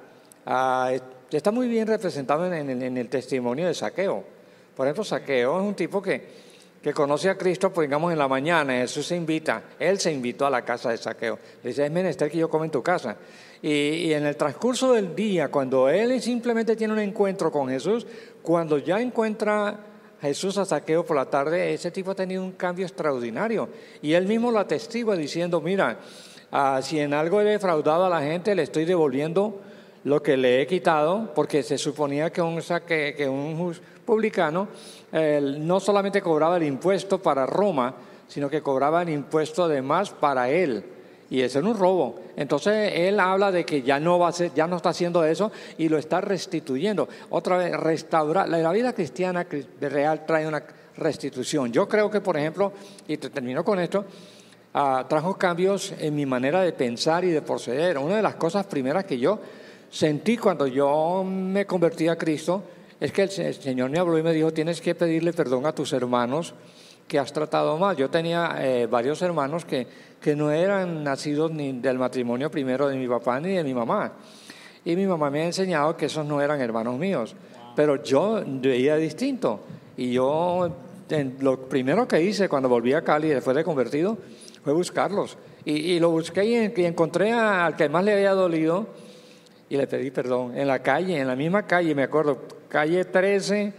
ah, 0.47 0.92
está 1.30 1.50
muy 1.50 1.66
bien 1.66 1.88
representado 1.88 2.52
en, 2.52 2.97
el 2.97 3.09
testimonio 3.09 3.66
de 3.66 3.75
Saqueo. 3.75 4.23
Por 4.76 4.87
ejemplo, 4.87 5.02
Saqueo 5.02 5.59
es 5.59 5.66
un 5.66 5.75
tipo 5.75 6.00
que, 6.00 6.45
que 6.87 6.95
conoce 6.95 7.28
a 7.28 7.37
Cristo, 7.37 7.73
pues 7.73 7.88
digamos 7.88 8.12
en 8.12 8.19
la 8.21 8.28
mañana, 8.28 8.75
Jesús 8.75 9.09
se 9.09 9.16
invita, 9.16 9.61
él 9.76 9.99
se 9.99 10.12
invitó 10.12 10.47
a 10.47 10.50
la 10.50 10.62
casa 10.62 10.90
de 10.90 10.97
Saqueo. 10.97 11.37
Le 11.64 11.71
dice, 11.71 11.85
es 11.85 11.90
menester 11.90 12.31
que 12.31 12.38
yo 12.38 12.49
come 12.49 12.66
en 12.66 12.71
tu 12.71 12.81
casa. 12.81 13.16
Y, 13.61 14.12
en 14.12 14.25
el 14.25 14.37
transcurso 14.37 14.93
del 14.93 15.12
día, 15.12 15.49
cuando 15.49 15.88
él 15.88 16.23
simplemente 16.23 16.76
tiene 16.76 16.93
un 16.93 17.00
encuentro 17.00 17.50
con 17.50 17.69
Jesús, 17.69 18.07
cuando 18.40 18.78
ya 18.78 19.00
encuentra 19.00 19.81
Jesús 20.23 20.59
a 20.59 20.64
Saqueo 20.64 21.05
por 21.05 21.16
la 21.16 21.25
tarde, 21.25 21.75
ese 21.75 21.90
tipo 21.90 22.12
ha 22.12 22.14
tenido 22.14 22.45
un 22.45 22.52
cambio 22.52 22.87
extraordinario. 22.87 23.69
Y 24.00 24.12
él 24.12 24.28
mismo 24.28 24.52
lo 24.52 24.61
atestigua 24.61 25.16
diciendo, 25.16 25.61
mira, 25.61 25.99
ah, 26.52 26.78
si 26.81 27.00
en 27.00 27.14
algo 27.14 27.40
he 27.40 27.45
defraudado 27.45 28.07
a 28.07 28.09
la 28.09 28.21
gente, 28.21 28.55
le 28.55 28.62
estoy 28.62 28.85
devolviendo 28.85 29.61
lo 30.06 30.22
que 30.22 30.36
le 30.36 30.62
he 30.62 30.66
quitado, 30.68 31.32
porque 31.34 31.64
se 31.64 31.76
suponía 31.76 32.30
que 32.30 32.40
un, 32.40 33.75
publicano 34.04 34.68
no 35.12 35.80
solamente 35.80 36.22
cobraba 36.22 36.58
el 36.58 36.62
impuesto 36.62 37.20
para 37.20 37.44
Roma, 37.44 37.92
sino 38.28 38.48
que 38.48 38.62
cobraba 38.62 39.02
el 39.02 39.08
impuesto 39.08 39.64
además 39.64 40.10
para 40.10 40.48
él 40.48 40.84
y 41.28 41.40
eso 41.40 41.58
es 41.58 41.64
un 41.64 41.76
robo. 41.76 42.20
Entonces 42.36 42.92
él 42.94 43.18
habla 43.18 43.50
de 43.50 43.64
que 43.64 43.82
ya 43.82 43.98
no 43.98 44.16
va 44.16 44.28
a 44.28 44.32
ser, 44.32 44.54
ya 44.54 44.68
no 44.68 44.76
está 44.76 44.90
haciendo 44.90 45.25
eso 45.25 45.50
y 45.76 45.88
lo 45.88 45.98
está 45.98 46.20
restituyendo. 46.20 47.08
Otra 47.30 47.56
vez, 47.56 47.72
restaurar. 47.72 48.48
La 48.48 48.70
vida 48.70 48.92
cristiana 48.92 49.44
real 49.80 50.25
trae 50.25 50.46
una 50.46 50.62
restitución. 50.98 51.72
Yo 51.72 51.88
creo 51.88 52.08
que, 52.08 52.20
por 52.20 52.36
ejemplo, 52.36 52.72
y 53.08 53.16
te 53.16 53.28
termino 53.28 53.64
con 53.64 53.80
esto, 53.80 54.04
ah, 54.72 55.04
trajo 55.08 55.36
cambios 55.36 55.92
en 55.98 56.14
mi 56.14 56.26
manera 56.26 56.62
de 56.62 56.72
pensar 56.72 57.25
y 57.25 57.30
de 57.30 57.42
proceder. 57.42 57.98
Una 57.98 58.14
de 58.14 58.22
las 58.22 58.36
cosas 58.36 58.64
primeras 58.66 59.04
que 59.04 59.18
yo 59.18 59.40
sentí 59.90 60.37
cuando 60.37 60.66
yo 60.66 61.25
me 61.25 61.66
convertí 61.66 62.09
a 62.09 62.16
Cristo 62.16 62.62
es 62.99 63.12
que 63.12 63.23
el 63.23 63.31
Señor 63.31 63.90
me 63.90 63.99
habló 63.99 64.19
y 64.19 64.23
me 64.23 64.33
dijo, 64.33 64.52
tienes 64.52 64.81
que 64.81 64.95
pedirle 64.95 65.33
perdón 65.33 65.66
a 65.66 65.75
tus 65.75 65.93
hermanos 65.93 66.55
que 67.07 67.19
has 67.19 67.33
tratado 67.33 67.76
mal. 67.78 67.97
Yo 67.97 68.09
tenía 68.11 68.57
eh, 68.59 68.87
varios 68.87 69.21
hermanos 69.23 69.64
que, 69.64 69.87
que 70.21 70.35
no 70.35 70.50
eran 70.50 71.05
nacidos 71.05 71.52
ni 71.52 71.73
del 71.73 71.99
matrimonio 71.99 72.50
primero 72.50 72.88
de 72.88 72.97
mi 72.97 73.07
papá 73.07 73.38
ni 73.40 73.52
de 73.52 73.64
mi 73.64 73.75
mamá. 73.75 74.12
Y 74.85 74.97
mi 74.97 75.07
mamá 75.07 75.31
me 75.31 75.43
ha 75.43 75.45
enseñado 75.47 75.97
que 75.97 76.07
esos 76.07 76.25
no 76.25 76.40
eran 76.40 76.61
hermanos 76.61 76.99
míos. 76.99 77.35
Pero 77.75 78.02
yo 78.02 78.43
veía 78.47 78.97
distinto. 78.97 79.61
Y 79.97 80.12
yo 80.12 80.71
lo 81.40 81.69
primero 81.69 82.09
que 82.09 82.23
hice 82.23 82.49
cuando 82.49 82.69
volví 82.69 82.93
a 82.93 83.02
Cali 83.02 83.28
después 83.28 83.57
de 83.57 83.64
convertido 83.64 84.16
fue 84.64 84.73
buscarlos. 84.73 85.37
Y, 85.64 85.99
lo 85.99 86.11
busqué 86.11 86.45
y, 86.45 86.85
encontré 86.85 87.33
al 87.33 87.75
que 87.75 87.88
más 87.88 88.05
le 88.05 88.12
había 88.12 88.33
dolido 88.33 88.87
y 89.68 89.76
le 89.76 89.87
pedí 89.87 90.11
perdón. 90.11 90.56
En 90.56 90.68
la 90.68 90.80
calle, 90.80 91.18
en 91.18 91.26
la 91.26 91.37
misma 91.37 91.66
calle, 91.66 91.94
me 91.94 92.04
acuerdo, 92.04 92.42
calle 92.68 93.04
13 93.04 93.73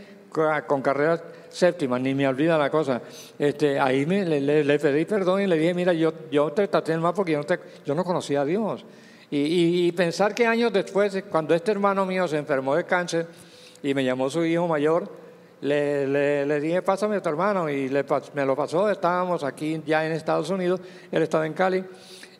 con 0.67 0.81
carrera 0.81 1.21
séptima, 1.49 1.97
ni 1.97 2.13
me 2.13 2.27
olvida 2.27 2.57
la 2.57 2.69
cosa. 2.69 3.01
Este, 3.39 3.79
ahí 3.79 4.05
me, 4.05 4.23
le, 4.25 4.79
pedí 4.79 5.05
perdón 5.05 5.41
y 5.41 5.47
le 5.47 5.57
dije, 5.57 5.73
mira, 5.73 5.93
yo, 5.93 6.13
yo 6.31 6.51
te 6.51 6.67
traté 6.67 6.95
mal 6.97 7.13
porque 7.13 7.31
yo 7.31 7.39
no, 7.39 7.43
te, 7.45 7.59
yo 7.85 7.95
no 7.95 8.03
conocía 8.03 8.41
a 8.41 8.45
Dios. 8.45 8.85
Y, 9.29 9.87
y, 9.87 9.91
pensar 9.91 10.33
que 10.33 10.45
años 10.45 10.71
después, 10.71 11.23
cuando 11.29 11.53
este 11.53 11.71
hermano 11.71 12.05
mío 12.05 12.27
se 12.27 12.37
enfermó 12.37 12.75
de 12.75 12.85
cáncer 12.85 13.27
y 13.83 13.93
me 13.93 14.03
llamó 14.03 14.29
su 14.29 14.45
hijo 14.45 14.67
mayor, 14.67 15.09
le, 15.61 16.45
le, 16.45 16.59
dije, 16.61 16.81
pásame 16.81 17.17
a 17.17 17.21
tu 17.21 17.29
hermano, 17.29 17.69
y 17.69 17.89
le, 17.89 18.05
me 18.33 18.45
lo 18.45 18.55
pasó, 18.55 18.89
estábamos 18.89 19.43
aquí 19.43 19.81
ya 19.85 20.05
en 20.05 20.11
Estados 20.13 20.49
Unidos, 20.49 20.79
él 21.11 21.23
estaba 21.23 21.45
en 21.45 21.53
Cali, 21.53 21.83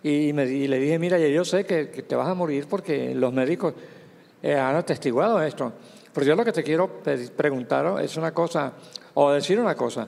y, 0.04 0.32
me, 0.34 0.46
le 0.46 0.80
dije, 0.80 1.00
mira, 1.00 1.18
yo 1.18 1.44
sé 1.44 1.66
que, 1.66 1.86
te 1.86 2.16
vas 2.16 2.28
a 2.28 2.34
morir 2.34 2.68
porque 2.70 3.14
los 3.16 3.34
médicos 3.34 3.74
eh, 4.42 4.56
han 4.56 4.76
atestiguado 4.76 5.42
esto. 5.42 5.74
Pero 6.14 6.26
yo 6.26 6.36
lo 6.36 6.46
que 6.46 6.52
te 6.52 6.64
quiero 6.64 7.02
preguntar 7.36 8.02
es 8.02 8.18
una 8.18 8.34
cosa, 8.34 8.74
o 9.14 9.32
decir 9.32 9.60
una 9.60 9.76
cosa. 9.76 10.08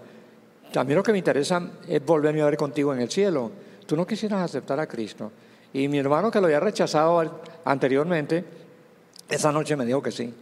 Mí 0.86 0.94
lo 0.94 1.04
que 1.04 1.12
me 1.12 1.18
interesa 1.18 1.62
es 1.88 2.04
volverme 2.06 2.42
a 2.42 2.46
ver 2.46 2.58
contigo 2.58 2.94
en 2.94 3.02
el 3.02 3.10
cielo. 3.10 3.52
Tú 3.86 3.96
no 3.96 4.06
quisieras 4.06 4.42
aceptar 4.42 4.80
a 4.80 4.88
Cristo. 4.88 5.32
Y 5.74 5.88
mi 5.88 5.98
hermano 6.00 6.32
que 6.32 6.40
lo 6.40 6.46
había 6.46 6.60
rechazado 6.60 7.42
anteriormente, 7.66 8.44
esa 9.30 9.52
noche 9.52 9.76
me 9.76 9.86
dijo 9.86 10.02
que 10.02 10.12
sí. 10.12 10.34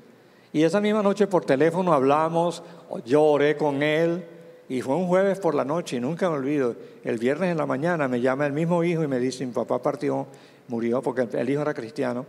Y 0.53 0.63
esa 0.63 0.79
misma 0.79 1.01
noche 1.01 1.27
por 1.27 1.45
teléfono 1.45 1.93
hablamos, 1.93 2.63
yo 3.05 3.23
oré 3.23 3.57
con 3.57 3.83
él, 3.83 4.23
y 4.69 4.81
fue 4.81 4.95
un 4.95 5.07
jueves 5.07 5.39
por 5.39 5.55
la 5.55 5.63
noche, 5.63 5.97
y 5.97 5.99
nunca 5.99 6.29
me 6.29 6.37
olvido. 6.37 6.75
El 7.03 7.17
viernes 7.17 7.51
en 7.51 7.57
la 7.57 7.65
mañana 7.65 8.07
me 8.07 8.19
llama 8.21 8.45
el 8.45 8.53
mismo 8.53 8.83
hijo 8.83 9.03
y 9.03 9.07
me 9.07 9.19
dice, 9.19 9.45
mi 9.45 9.53
papá 9.53 9.81
partió, 9.81 10.27
murió, 10.67 11.01
porque 11.01 11.27
el 11.37 11.49
hijo 11.49 11.61
era 11.61 11.73
cristiano, 11.73 12.25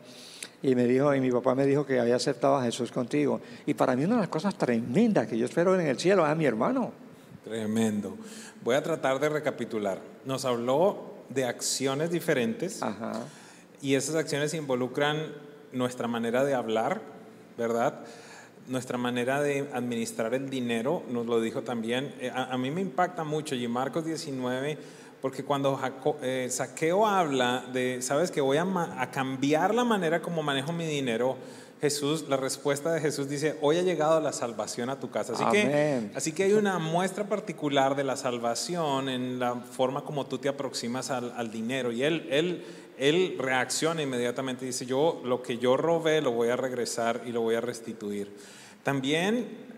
y 0.63 0.75
me 0.75 0.85
dijo, 0.85 1.15
y 1.15 1.21
mi 1.21 1.31
papá 1.31 1.55
me 1.55 1.67
dijo 1.67 1.87
que 1.87 2.01
había 2.01 2.17
aceptado 2.17 2.57
a 2.57 2.63
Jesús 2.63 2.91
contigo. 2.91 3.41
Y 3.67 3.75
para 3.75 3.95
mí 3.97 4.05
una 4.05 4.17
de 4.17 4.23
las 4.23 4.29
cosas 4.29 4.57
tremendas 4.57 5.27
que 5.27 5.39
yo 5.39 5.45
espero 5.47 5.73
ver 5.73 5.81
en 5.81 5.87
el 5.89 5.99
cielo 5.99 6.25
es 6.25 6.31
a 6.31 6.35
mi 6.35 6.47
hermano. 6.47 6.93
Tremendo. 7.45 8.17
Voy 8.63 8.75
a 8.75 8.83
tratar 8.83 9.21
de 9.21 9.29
recapitular. 9.29 10.01
Nos 10.25 10.45
habló 10.45 11.15
de 11.29 11.45
acciones 11.45 12.11
diferentes 12.11 12.81
y 13.81 13.95
esas 13.95 14.17
acciones 14.17 14.55
involucran 14.55 15.33
nuestra 15.73 16.09
manera 16.09 16.45
de 16.45 16.55
hablar, 16.55 17.01
¿verdad? 17.57 18.01
Nuestra 18.69 18.99
manera 18.99 19.41
de 19.41 19.69
administrar 19.73 20.35
el 20.35 20.51
dinero, 20.51 21.03
nos 21.11 21.27
lo 21.27 21.41
dijo 21.41 21.63
también. 21.63 22.15
Eh, 22.21 22.31
a, 22.33 22.57
mí 22.59 22.71
me 22.71 22.81
impacta 22.81 23.25
mucho 23.25 23.55
y 23.55 23.67
Marcos 23.67 24.05
19 24.05 24.79
porque 25.21 25.45
cuando 25.45 25.81
eh, 26.23 26.49
Saqueo 26.51 27.07
habla 27.07 27.65
de, 27.73 28.01
sabes 28.03 28.31
que 28.31 28.41
voy 28.41 28.59
a, 28.59 29.11
cambiar 29.11 29.75
la 29.75 29.85
manera 29.85 30.23
como 30.23 30.43
manejo 30.43 30.73
mi 30.73 30.87
dinero, 30.87 31.37
Jesús, 31.81 32.27
la 32.29 32.37
respuesta 32.37 32.93
de 32.93 33.01
Jesús 33.01 33.29
dice, 33.29 33.57
hoy 33.61 33.79
ha 33.79 33.83
llegado 33.83 34.21
la 34.21 34.33
salvación 34.33 34.91
a 34.91 34.99
tu 34.99 35.11
casa. 35.11 35.33
Así, 35.33 35.45
que, 35.53 36.11
así 36.15 36.33
que 36.33 36.45
hay 36.45 36.53
una 36.53 36.79
muestra 36.79 37.25
particular 37.25 37.95
de 37.95 38.05
la 38.05 38.17
salvación 38.17 39.09
en 39.09 39.39
la 39.39 39.55
forma 39.55 40.05
como 40.05 40.27
tú 40.27 40.39
te 40.39 40.49
aproximas 40.49 41.11
al, 41.11 41.33
al 41.37 41.51
dinero. 41.53 41.93
Y 41.93 42.03
él, 42.03 42.27
él, 42.31 42.65
él 42.99 43.37
reacciona 43.39 44.03
inmediatamente 44.03 44.65
y 44.65 44.69
dice, 44.69 44.87
yo 44.87 45.21
lo 45.25 45.41
que 45.43 45.59
yo 45.59 45.77
robé 45.77 46.21
lo 46.21 46.33
voy 46.33 46.49
a 46.49 46.57
regresar 46.57 47.23
y 47.27 47.31
lo 47.31 47.43
voy 47.43 47.55
a 47.55 47.61
restituir. 47.61 48.29
También 48.83 49.69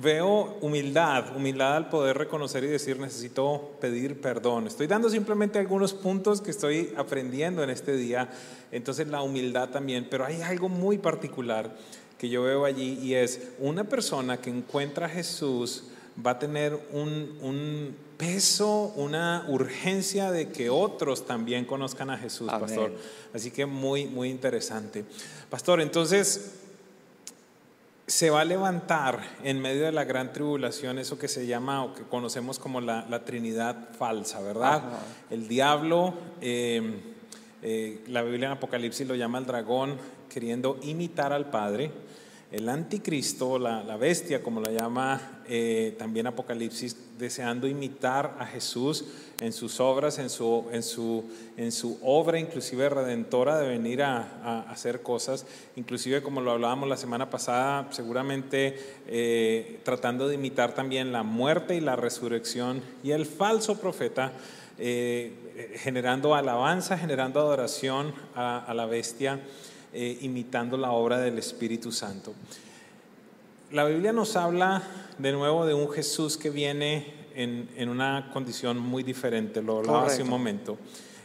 veo 0.00 0.56
humildad, 0.60 1.36
humildad 1.36 1.76
al 1.76 1.88
poder 1.88 2.16
reconocer 2.16 2.62
y 2.64 2.68
decir 2.68 2.98
necesito 2.98 3.72
pedir 3.80 4.20
perdón. 4.20 4.66
Estoy 4.66 4.86
dando 4.86 5.08
simplemente 5.08 5.58
algunos 5.58 5.92
puntos 5.94 6.40
que 6.40 6.50
estoy 6.50 6.92
aprendiendo 6.96 7.62
en 7.62 7.70
este 7.70 7.96
día, 7.96 8.30
entonces 8.70 9.08
la 9.08 9.22
humildad 9.22 9.70
también, 9.70 10.06
pero 10.08 10.24
hay 10.24 10.40
algo 10.42 10.68
muy 10.68 10.98
particular 10.98 11.74
que 12.18 12.28
yo 12.28 12.42
veo 12.42 12.64
allí 12.64 12.98
y 13.02 13.14
es 13.14 13.48
una 13.58 13.84
persona 13.84 14.36
que 14.36 14.50
encuentra 14.50 15.06
a 15.06 15.08
Jesús 15.08 15.84
va 16.24 16.32
a 16.32 16.38
tener 16.38 16.78
un, 16.92 17.38
un 17.40 17.96
peso, 18.16 18.92
una 18.96 19.46
urgencia 19.48 20.30
de 20.30 20.50
que 20.50 20.68
otros 20.68 21.26
también 21.26 21.64
conozcan 21.64 22.10
a 22.10 22.18
Jesús, 22.18 22.50
pastor. 22.50 22.92
Así 23.32 23.50
que 23.50 23.64
muy, 23.64 24.04
muy 24.04 24.28
interesante. 24.28 25.04
Pastor, 25.48 25.80
entonces 25.80 26.59
se 28.10 28.28
va 28.28 28.40
a 28.40 28.44
levantar 28.44 29.20
en 29.44 29.60
medio 29.60 29.84
de 29.84 29.92
la 29.92 30.02
gran 30.02 30.32
tribulación 30.32 30.98
eso 30.98 31.16
que 31.16 31.28
se 31.28 31.46
llama 31.46 31.84
o 31.84 31.94
que 31.94 32.02
conocemos 32.02 32.58
como 32.58 32.80
la, 32.80 33.24
Trinidad 33.24 33.90
falsa, 33.96 34.40
¿verdad? 34.40 34.82
El 35.30 35.46
diablo, 35.46 36.14
em, 36.40 36.96
eh, 37.62 38.02
la 38.08 38.22
Biblia 38.22 38.46
en 38.46 38.52
Apocalipsis 38.54 39.06
lo 39.06 39.14
llama 39.14 39.38
el 39.38 39.46
dragón 39.46 39.96
queriendo 40.28 40.80
imitar 40.82 41.32
al 41.32 41.50
Padre 41.50 41.92
el 42.50 42.68
anticristo, 42.68 43.60
la, 43.60 43.96
bestia, 43.96 44.42
como 44.42 44.60
la 44.60 44.72
llama 44.72 45.42
eh, 45.48 45.94
también 45.98 46.26
Apocalipsis, 46.26 46.96
deseando 47.16 47.68
imitar 47.68 48.36
a 48.40 48.46
Jesús 48.46 49.04
en 49.40 49.52
sus 49.52 49.78
obras, 49.78 50.18
en 50.18 50.28
su, 50.28 50.66
en 50.72 50.82
su, 50.82 51.24
en 51.56 51.70
su 51.70 51.98
obra 52.02 52.40
inclusive 52.40 52.88
redentora 52.88 53.58
de 53.58 53.68
venir 53.68 54.02
a, 54.02 54.62
hacer 54.68 55.00
cosas, 55.02 55.46
inclusive 55.76 56.22
como 56.22 56.40
lo 56.40 56.50
hablábamos 56.50 56.88
la 56.88 56.96
semana 56.96 57.30
pasada, 57.30 57.86
seguramente 57.92 58.78
eh, 59.06 59.78
tratando 59.84 60.26
de 60.26 60.34
imitar 60.34 60.74
también 60.74 61.12
la 61.12 61.22
muerte 61.22 61.76
y 61.76 61.80
la 61.80 61.94
resurrección 61.94 62.82
y 63.04 63.12
el 63.12 63.26
falso 63.26 63.80
profeta. 63.80 64.32
Eh, 64.82 65.76
generando 65.76 66.34
alabanza, 66.34 66.96
generando 66.96 67.38
adoración 67.38 68.14
a 68.34 68.72
la 68.74 68.86
bestia 68.86 69.38
eh, 69.92 70.18
imitando 70.22 70.76
la 70.76 70.92
obra 70.92 71.18
del 71.18 71.38
Espíritu 71.38 71.92
Santo. 71.92 72.32
La 73.72 73.84
Biblia 73.84 74.12
nos 74.12 74.36
habla 74.36 74.82
de 75.18 75.32
nuevo 75.32 75.66
de 75.66 75.74
un 75.74 75.90
Jesús 75.90 76.36
que 76.36 76.50
viene 76.50 77.14
en, 77.34 77.88
una 77.88 78.30
condición 78.32 78.78
muy 78.78 79.02
diferente, 79.02 79.62
lo 79.62 79.78
hablaba 79.78 80.06
hace 80.06 80.22
un 80.22 80.28
momento. 80.28 80.78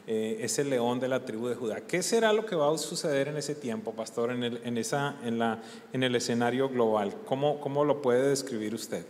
Eh, 0.08 0.38
es 0.41 0.60
el 0.60 0.69
león 0.69 0.99
de 0.99 1.08
la 1.08 1.25
tribu 1.25 1.47
de 1.47 1.56
Judá. 1.56 1.82
¿Qué 1.82 2.04
será 2.04 2.32
lo 2.32 2.45
que 2.45 2.56
va 2.56 2.71
a 2.71 2.78
suceder 2.78 3.28
en 3.28 3.38
ese 3.38 3.56
tiempo, 3.56 3.91
pastor, 3.91 4.32
en 4.32 4.43
el, 4.43 4.62
en 4.63 4.78
esa, 4.78 5.15
en 5.23 5.39
la, 5.39 5.60
en 5.93 6.04
el 6.04 6.15
escenario 6.15 6.69
global? 6.69 7.15
¿Cómo, 7.25 7.60
¿Cómo 7.60 7.84
lo 7.84 8.04
puede 8.04 8.30
describir 8.30 8.75
usted? 8.75 9.04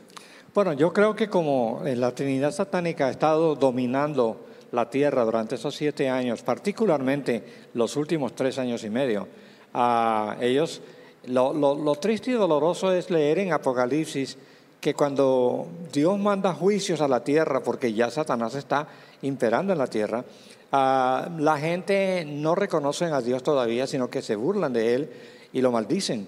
Bueno, 0.53 0.71
yo 0.71 0.93
creo 0.93 1.13
que 1.13 1.27
como 1.27 1.81
la 1.83 2.15
Trinidad 2.15 2.51
satánica 2.51 3.07
ha 3.07 3.11
estado 3.11 3.55
dominando 3.55 4.45
la 4.71 4.89
tierra 4.89 5.25
durante 5.25 5.55
esos 5.55 5.75
siete 5.75 6.09
años, 6.09 6.43
particularmente 6.43 7.43
los 7.73 7.97
últimos 7.97 8.33
tres 8.33 8.57
años 8.57 8.85
y 8.85 8.89
medio, 8.89 9.27
a 9.77 10.37
ellos. 10.39 10.81
Lo, 11.27 11.95
triste 11.95 12.31
y 12.31 12.33
doloroso 12.33 12.93
es 12.93 13.09
leer 13.09 13.39
en 13.39 13.51
Apocalipsis 13.51 14.37
que 14.79 14.93
cuando 14.93 15.67
Dios 15.91 16.17
manda 16.17 16.53
juicios 16.53 17.01
a 17.01 17.07
la 17.07 17.23
tierra, 17.23 17.61
porque 17.61 17.91
ya 17.91 18.09
Satanás 18.09 18.55
está 18.55 18.87
imperando 19.23 19.73
en 19.73 19.79
la 19.79 19.87
tierra, 19.87 20.23
la 20.71 21.57
gente 21.59 22.25
no 22.25 22.55
reconoce 22.55 23.05
a 23.05 23.21
Dios 23.21 23.43
todavía, 23.43 23.85
sino 23.85 24.09
que 24.09 24.21
se 24.21 24.35
burlan 24.35 24.71
de 24.71 24.95
Él 24.95 25.09
y 25.51 25.61
lo 25.61 25.71
maldicen. 25.71 26.27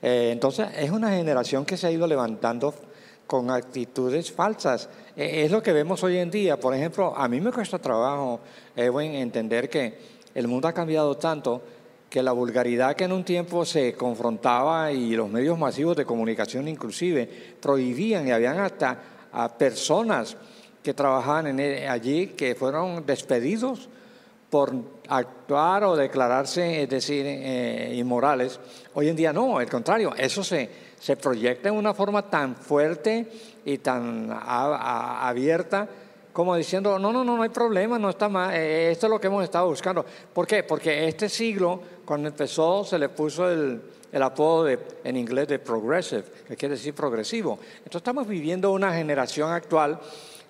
Eh, 0.00 0.30
entonces 0.32 0.68
es 0.76 0.90
una 0.90 1.10
generación 1.10 1.64
que 1.64 1.76
se 1.76 1.88
ha 1.88 1.90
ido 1.90 2.06
levantando 2.06 2.74
con 3.26 3.50
actitudes 3.50 4.32
falsas. 4.32 4.88
E, 5.16 5.44
es 5.44 5.50
lo 5.50 5.62
que 5.62 5.72
vemos 5.72 6.02
hoy 6.02 6.18
en 6.18 6.30
día. 6.30 6.58
Por 6.58 6.74
ejemplo, 6.74 7.14
a 7.16 7.28
mí 7.28 7.40
me 7.40 7.52
cuesta 7.52 7.78
trabajo, 7.78 8.40
entender 8.76 9.68
que 9.68 9.98
el 10.34 10.48
mundo 10.48 10.68
ha 10.68 10.72
cambiado 10.72 11.16
tanto 11.16 11.60
que 12.08 12.22
la 12.22 12.32
vulgaridad 12.32 12.96
que 12.96 13.04
en 13.04 13.12
un 13.12 13.24
tiempo 13.24 13.64
se 13.64 13.94
confrontaba 13.94 14.90
y 14.92 15.14
los 15.14 15.28
medios 15.28 15.58
masivos 15.58 15.96
de 15.96 16.04
comunicación 16.04 16.66
inclusive 16.68 17.28
prohibían 17.60 18.26
y 18.26 18.32
habían 18.32 18.58
hasta 18.58 18.98
a 19.32 19.56
personas 19.56 20.36
que 20.82 20.94
trabajaban 20.94 21.48
en, 21.48 21.60
e, 21.60 21.88
allí 21.88 22.28
que 22.28 22.54
fueron 22.54 23.04
despedidos 23.04 23.88
por 24.48 24.72
actuar 25.08 25.84
o 25.84 25.96
declararse, 25.96 26.82
es 26.82 26.88
decir, 26.88 27.24
eh, 27.26 27.94
inmorales. 27.94 28.58
Hoy 28.94 29.08
en 29.08 29.16
día 29.16 29.30
no, 29.30 29.58
al 29.58 29.68
contrario, 29.68 30.14
eso 30.16 30.42
se, 30.42 30.70
se 30.98 31.16
proyecta 31.16 31.68
en 31.68 31.74
una 31.74 31.92
forma 31.92 32.30
tan 32.30 32.56
fuerte 32.56 33.30
y 33.66 33.78
tan 33.78 34.30
abierta 34.32 35.86
como 36.38 36.54
diciendo, 36.54 37.00
no, 37.00 37.12
no, 37.12 37.24
no, 37.24 37.36
no 37.36 37.42
hay 37.42 37.48
problema, 37.48 37.98
no 37.98 38.10
está 38.10 38.28
mal, 38.28 38.54
eh, 38.54 38.92
esto 38.92 39.06
es 39.06 39.10
lo 39.10 39.20
que 39.20 39.26
hemos 39.26 39.42
estado 39.42 39.66
buscando. 39.66 40.06
¿Por 40.32 40.46
qué? 40.46 40.62
Porque 40.62 41.08
este 41.08 41.28
siglo, 41.28 41.82
cuando 42.08 42.28
empezó, 42.28 42.84
se 42.84 42.98
le 42.98 43.10
puso 43.10 43.50
el, 43.50 43.82
el 44.10 44.22
apodo 44.22 44.64
de, 44.64 44.78
en 45.04 45.14
inglés 45.14 45.46
de 45.46 45.58
progressive, 45.58 46.24
que 46.48 46.56
quiere 46.56 46.76
decir 46.76 46.94
progresivo. 46.94 47.58
Entonces 47.76 47.96
estamos 47.96 48.26
viviendo 48.26 48.72
una 48.72 48.94
generación 48.94 49.52
actual 49.52 50.00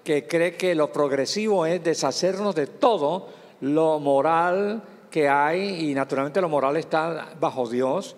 que 0.04 0.28
cree 0.28 0.54
que 0.54 0.76
lo 0.76 0.92
progresivo 0.92 1.66
es 1.66 1.82
deshacernos 1.82 2.54
de 2.54 2.68
todo 2.68 3.26
lo 3.62 3.98
moral 3.98 4.84
que 5.10 5.28
hay 5.28 5.90
y 5.90 5.94
naturalmente 5.94 6.40
lo 6.40 6.48
moral 6.48 6.76
está 6.76 7.30
bajo 7.40 7.68
Dios. 7.68 8.14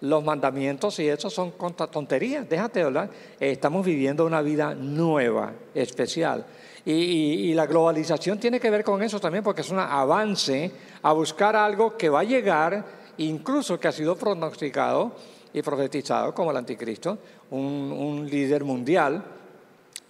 Los 0.00 0.24
mandamientos 0.24 0.98
y 1.00 1.08
eso 1.08 1.28
son 1.28 1.52
tonterías, 1.90 2.48
déjate 2.48 2.80
hablar. 2.80 3.10
Estamos 3.38 3.84
viviendo 3.84 4.24
una 4.24 4.40
vida 4.40 4.74
nueva, 4.74 5.52
especial. 5.74 6.46
Y, 6.90 7.52
la 7.52 7.66
globalización 7.66 8.40
tiene 8.40 8.58
que 8.58 8.70
ver 8.70 8.82
con 8.82 9.02
eso 9.02 9.20
también, 9.20 9.44
porque 9.44 9.60
es 9.60 9.68
un 9.68 9.78
avance 9.78 10.72
a 11.02 11.12
buscar 11.12 11.54
algo 11.54 11.98
que 11.98 12.08
va 12.08 12.20
a 12.20 12.24
llegar, 12.24 12.82
incluso 13.18 13.78
que 13.78 13.88
ha 13.88 13.92
sido 13.92 14.16
pronosticado 14.16 15.12
y 15.52 15.60
profetizado 15.60 16.34
como 16.34 16.50
el 16.50 16.56
anticristo, 16.56 17.18
un, 17.50 18.26
líder 18.30 18.64
mundial 18.64 19.22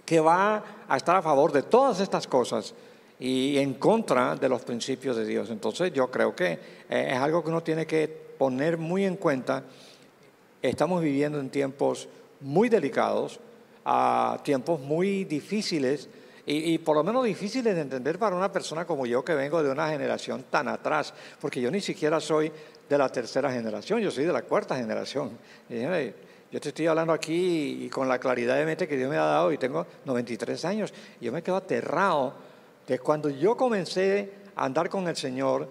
que 0.05 0.21
va 0.21 0.63
a 0.89 0.97
estar 0.97 1.17
a 1.17 1.23
favor 1.23 1.51
de 1.51 1.63
todas 1.65 1.99
estas 1.99 2.29
cosas 2.29 2.73
y 3.19 3.59
en 3.59 3.75
contra 3.75 4.37
de 4.37 4.49
los 4.49 4.63
principios 4.63 5.17
de 5.17 5.27
Dios. 5.27 5.51
Entonces 5.51 5.93
yo 5.93 6.09
creo 6.13 6.37
que 6.37 6.53
eh, 6.89 7.09
es 7.11 7.19
algo 7.19 7.43
que 7.43 7.51
uno 7.51 7.61
tiene 7.65 7.89
que 7.89 8.07
poner 8.07 8.79
muy 8.79 9.05
en 9.05 9.17
cuenta. 9.17 9.65
Estamos 10.63 11.03
viviendo 11.03 11.41
en 11.41 11.51
tiempos 11.51 12.09
muy 12.41 12.69
delicados, 12.69 13.41
a 13.85 14.39
tiempos 14.45 14.79
muy 14.79 15.25
difíciles 15.25 16.09
y, 16.51 16.79
por 16.79 16.97
lo 16.97 17.05
menos 17.05 17.27
difíciles 17.27 17.75
de 17.75 17.83
entender 17.83 18.19
para 18.19 18.35
una 18.35 18.51
persona 18.51 18.87
como 18.87 19.05
yo 19.05 19.23
que 19.23 19.35
vengo 19.35 19.63
de 19.63 19.71
una 19.71 19.91
generación 19.91 20.47
tan 20.49 20.69
atrás, 20.69 21.13
porque 21.39 21.61
yo 21.61 21.71
ni 21.71 21.83
siquiera 21.83 22.21
soy 22.21 22.51
de 22.89 22.97
la 22.97 23.11
tercera 23.11 23.53
generación, 23.53 24.01
yo 24.01 24.11
soy 24.11 24.25
de 24.25 24.33
la 24.33 24.41
cuarta 24.41 24.75
generación. 24.75 25.37
Yo 25.69 26.61
te 26.61 26.71
estoy 26.71 26.87
hablando 26.87 27.13
aquí 27.13 27.85
y 27.85 27.91
con 27.91 28.09
la 28.09 28.19
claridad 28.19 28.57
de 28.57 28.65
mente 28.65 28.89
que 28.89 28.97
Dios 28.97 29.11
me 29.11 29.19
ha 29.19 29.25
dado 29.25 29.53
y 29.53 29.59
tengo 29.59 29.87
93 30.07 30.65
años. 30.65 30.95
Yo 31.21 31.31
me 31.33 31.43
quedo 31.43 31.57
aterrado 31.57 32.33
de 32.87 32.99
cuando 32.99 33.29
yo 33.29 33.55
comencé 33.55 34.33
a 34.57 34.65
andar 34.65 34.89
con 34.89 35.07
el 35.07 35.17
Señor, 35.17 35.69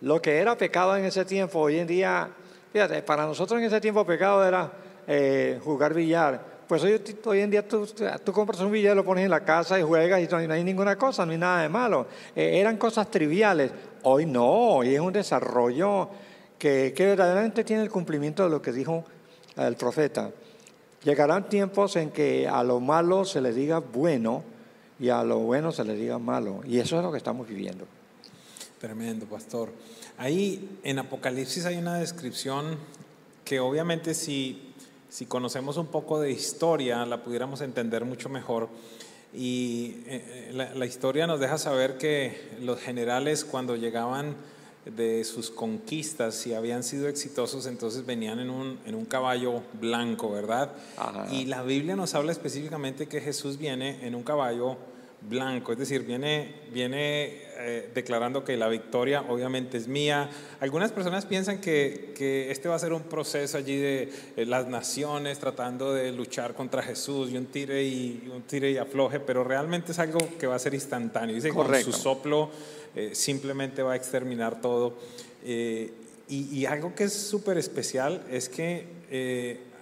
lo 0.00 0.22
que 0.22 0.38
era 0.38 0.56
pecado 0.56 0.96
en 0.96 1.04
ese 1.04 1.26
tiempo, 1.26 1.58
hoy 1.58 1.80
en 1.80 1.86
día, 1.86 2.30
fíjate, 2.72 3.02
para 3.02 3.26
nosotros 3.26 3.60
en 3.60 3.66
ese 3.66 3.78
tiempo 3.82 4.06
pecado 4.06 4.42
era 4.42 4.72
eh, 5.06 5.60
jugar 5.62 5.92
billar. 5.92 6.47
Pues 6.68 6.82
hoy, 6.82 7.00
hoy 7.24 7.40
en 7.40 7.50
día 7.50 7.66
tú, 7.66 7.88
tú, 8.22 8.32
compras 8.32 8.60
un 8.60 8.70
billar, 8.70 8.94
lo 8.94 9.02
pones 9.02 9.24
en 9.24 9.30
la 9.30 9.42
casa 9.42 9.80
y 9.80 9.82
juegas 9.82 10.20
y 10.20 10.46
no, 10.46 10.52
hay 10.52 10.62
ninguna 10.62 10.96
cosa, 10.96 11.24
no 11.24 11.32
hay 11.32 11.38
nada 11.38 11.62
de 11.62 11.70
malo. 11.70 12.06
Eh, 12.36 12.60
eran 12.60 12.76
cosas 12.76 13.10
triviales. 13.10 13.72
Hoy 14.02 14.26
no, 14.26 14.46
hoy 14.46 14.94
es 14.94 15.00
un 15.00 15.14
desarrollo 15.14 16.10
que, 16.58 16.92
que 16.94 17.06
verdaderamente 17.06 17.64
tiene 17.64 17.82
el 17.82 17.90
cumplimiento 17.90 18.44
de 18.44 18.50
lo 18.50 18.60
que 18.60 18.72
dijo 18.72 19.02
el 19.56 19.76
profeta. 19.76 20.30
Llegarán 21.04 21.48
tiempos 21.48 21.96
en 21.96 22.10
que 22.10 22.46
a 22.46 22.62
lo 22.62 22.80
malo 22.80 23.24
se 23.24 23.40
le 23.40 23.52
diga 23.52 23.78
bueno 23.78 24.44
y 25.00 25.08
a 25.08 25.22
lo 25.22 25.38
bueno 25.38 25.72
se 25.72 25.84
le 25.84 25.94
diga 25.94 26.18
malo. 26.18 26.60
Y 26.66 26.80
eso 26.80 26.98
es 26.98 27.02
lo 27.02 27.10
que 27.10 27.18
estamos 27.18 27.48
viviendo. 27.48 27.86
Tremendo, 28.78 29.24
pastor. 29.24 29.70
Ahí 30.18 30.78
en 30.82 30.98
Apocalipsis 30.98 31.64
hay 31.64 31.76
una 31.78 31.98
descripción 31.98 32.76
que 33.44 33.58
obviamente 33.58 34.12
si, 34.12 34.67
si 35.08 35.26
conocemos 35.26 35.76
un 35.76 35.86
poco 35.86 36.20
de 36.20 36.30
historia 36.30 37.04
la 37.06 37.22
pudiéramos 37.22 37.60
entender 37.60 38.04
mucho 38.04 38.28
mejor. 38.28 38.68
Y 39.34 39.96
eh, 40.06 40.50
la, 40.54 40.74
la 40.74 40.86
historia 40.86 41.26
nos 41.26 41.40
deja 41.40 41.58
saber 41.58 41.98
que 41.98 42.50
los 42.60 42.80
generales 42.80 43.44
cuando 43.44 43.76
llegaban 43.76 44.34
de 44.96 45.24
sus 45.24 45.50
conquistas, 45.50 46.34
si 46.34 46.54
habían 46.54 46.82
sido 46.82 47.08
exitosos, 47.08 47.66
entonces 47.66 48.06
venían 48.06 48.38
en 48.38 48.50
un, 48.50 48.78
en 48.86 48.94
un 48.94 49.04
caballo 49.04 49.62
blanco, 49.80 50.30
¿verdad? 50.30 50.72
Y 51.30 51.46
la 51.46 51.62
Biblia 51.62 51.96
nos 51.96 52.14
habla 52.14 52.32
específicamente 52.32 53.06
que 53.06 53.20
Jesús 53.20 53.58
viene 53.58 54.06
en 54.06 54.14
un 54.14 54.22
caballo 54.22 54.76
blanco, 55.28 55.72
es 55.72 55.78
decir, 55.78 56.04
viene, 56.04 56.54
viene 56.72 57.42
eh, 57.60 57.90
declarando 57.92 58.44
que 58.44 58.56
la 58.56 58.68
victoria 58.68 59.22
obviamente 59.28 59.78
es 59.78 59.88
mía. 59.88 60.30
Algunas 60.60 60.92
personas 60.92 61.26
piensan 61.26 61.60
que, 61.60 62.12
que, 62.16 62.52
este 62.52 62.68
va 62.68 62.76
a 62.76 62.78
ser 62.78 62.92
un 62.92 63.02
proceso 63.02 63.58
allí 63.58 63.76
de 63.76 64.12
eh, 64.36 64.46
las 64.46 64.68
naciones 64.68 65.40
tratando 65.40 65.92
de 65.92 66.12
luchar 66.12 66.54
contra 66.54 66.84
Jesús 66.84 67.30
y 67.32 67.36
un 67.36 67.46
tire 67.46 67.82
y, 67.82 68.30
un 68.32 68.42
tire 68.42 68.70
y 68.70 68.76
afloje, 68.76 69.18
pero 69.18 69.42
realmente 69.42 69.90
es 69.90 69.98
algo 69.98 70.20
que 70.38 70.46
va 70.46 70.54
a 70.54 70.58
ser 70.60 70.72
instantáneo. 70.72 71.34
Dice 71.34 71.50
con 71.50 71.74
su 71.82 71.92
soplo 71.92 72.50
eh, 72.94 73.10
simplemente 73.14 73.82
va 73.82 73.94
a 73.94 73.96
exterminar 73.96 74.60
todo. 74.60 74.94
Y, 75.44 75.90
y, 76.28 76.66
algo 76.66 76.94
que 76.94 77.04
es 77.04 77.12
súper 77.12 77.58
especial 77.58 78.22
es 78.30 78.48
que 78.48 78.86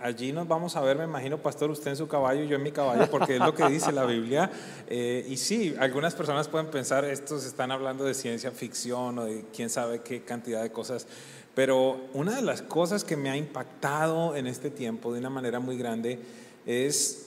allí 0.02 0.32
nos 0.32 0.46
vamos 0.46 0.76
a 0.76 0.80
ver, 0.80 0.96
me 0.96 1.04
imagino, 1.04 1.38
pastor, 1.38 1.70
usted 1.70 1.90
en 1.90 1.96
su 1.96 2.09
caballo 2.09 2.42
y 2.42 2.48
yo 2.48 2.56
en 2.56 2.62
mi 2.62 2.72
caballo, 2.72 3.11
porque 3.11 3.35
es 3.37 3.40
lo 3.40 3.54
que 3.54 3.68
dice 3.68 3.92
la 3.92 4.04
Biblia. 4.04 4.50
Eh, 4.88 5.26
y 5.28 5.37
sí, 5.37 5.74
algunas 5.78 6.14
personas 6.14 6.48
pueden 6.48 6.68
pensar, 6.68 7.04
estos 7.04 7.44
están 7.44 7.70
hablando 7.70 8.04
de 8.04 8.14
ciencia 8.14 8.50
ficción 8.50 9.18
o 9.18 9.24
de 9.24 9.44
quién 9.54 9.70
sabe 9.70 10.00
qué 10.00 10.22
cantidad 10.22 10.62
de 10.62 10.70
cosas. 10.70 11.06
Pero 11.54 12.00
una 12.12 12.37
de 12.37 12.42
las 12.42 12.62
cosas 12.62 13.02
que 13.02 13.16
me 13.16 13.30
ha 13.30 13.37
impactado 13.37 14.37
en 14.37 14.46
este 14.46 14.70
tiempo 14.70 15.12
de 15.12 15.20
una 15.20 15.30
manera 15.30 15.59
muy 15.59 15.78
grande 15.78 16.18
es 16.66 17.26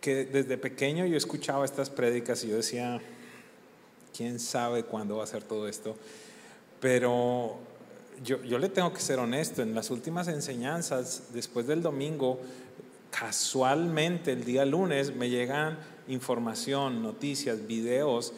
que 0.00 0.24
desde 0.24 0.58
pequeño 0.58 1.06
yo 1.06 1.16
escuchaba 1.16 1.64
estas 1.64 1.90
prédicas 1.90 2.44
y 2.44 2.48
yo 2.48 2.56
decía, 2.56 3.00
¿quién 4.16 4.38
sabe 4.38 4.84
cuándo 4.84 5.16
va 5.16 5.24
a 5.24 5.26
ser 5.26 5.42
todo 5.42 5.68
esto? 5.68 5.96
Pero 6.80 7.58
yo, 8.22 8.42
yo 8.42 8.58
le 8.58 8.68
tengo 8.68 8.92
que 8.92 9.00
ser 9.00 9.18
honesto, 9.18 9.62
en 9.62 9.74
las 9.74 9.90
últimas 9.90 10.28
enseñanzas, 10.28 11.24
después 11.32 11.66
del 11.66 11.82
domingo, 11.82 12.40
casualmente 13.10 14.32
el 14.32 14.44
día 14.44 14.64
lunes 14.64 15.14
me 15.14 15.28
llegan 15.30 15.78
información, 16.08 17.02
noticias, 17.02 17.66
videos 17.66 18.32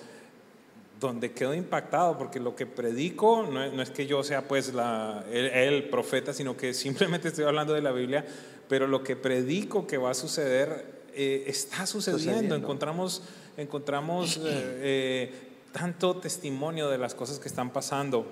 donde 1.01 1.33
quedo 1.33 1.53
impactado 1.53 2.17
porque 2.17 2.39
lo 2.39 2.55
que 2.55 2.65
predico 2.65 3.43
no 3.43 3.83
es, 3.83 3.91
que 3.91 4.07
yo 4.07 4.23
sea 4.23 4.47
pues 4.47 4.73
la, 4.73 5.25
el, 5.31 5.89
profeta, 5.91 6.33
sino 6.33 6.57
que 6.57 6.73
simplemente 6.73 7.29
estoy 7.29 7.45
hablando 7.45 7.75
de 7.75 7.83
la 7.83 7.91
Biblia, 7.91 8.25
pero 8.69 8.87
lo 8.87 9.03
que 9.03 9.17
predico 9.17 9.87
que 9.87 9.99
va 9.99 10.11
a 10.11 10.15
suceder 10.15 11.03
eh, 11.15 11.45
está 11.47 11.87
sucediendo. 11.87 12.55
Encontramos, 12.55 13.23
encontramos 13.57 14.37
eh, 14.37 14.41
eh, 14.45 15.33
tanto 15.73 16.17
testimonio 16.17 16.89
de 16.89 16.99
las 16.99 17.15
cosas 17.15 17.41
que 17.41 17.49
están 17.49 17.71
pasando 17.71 18.25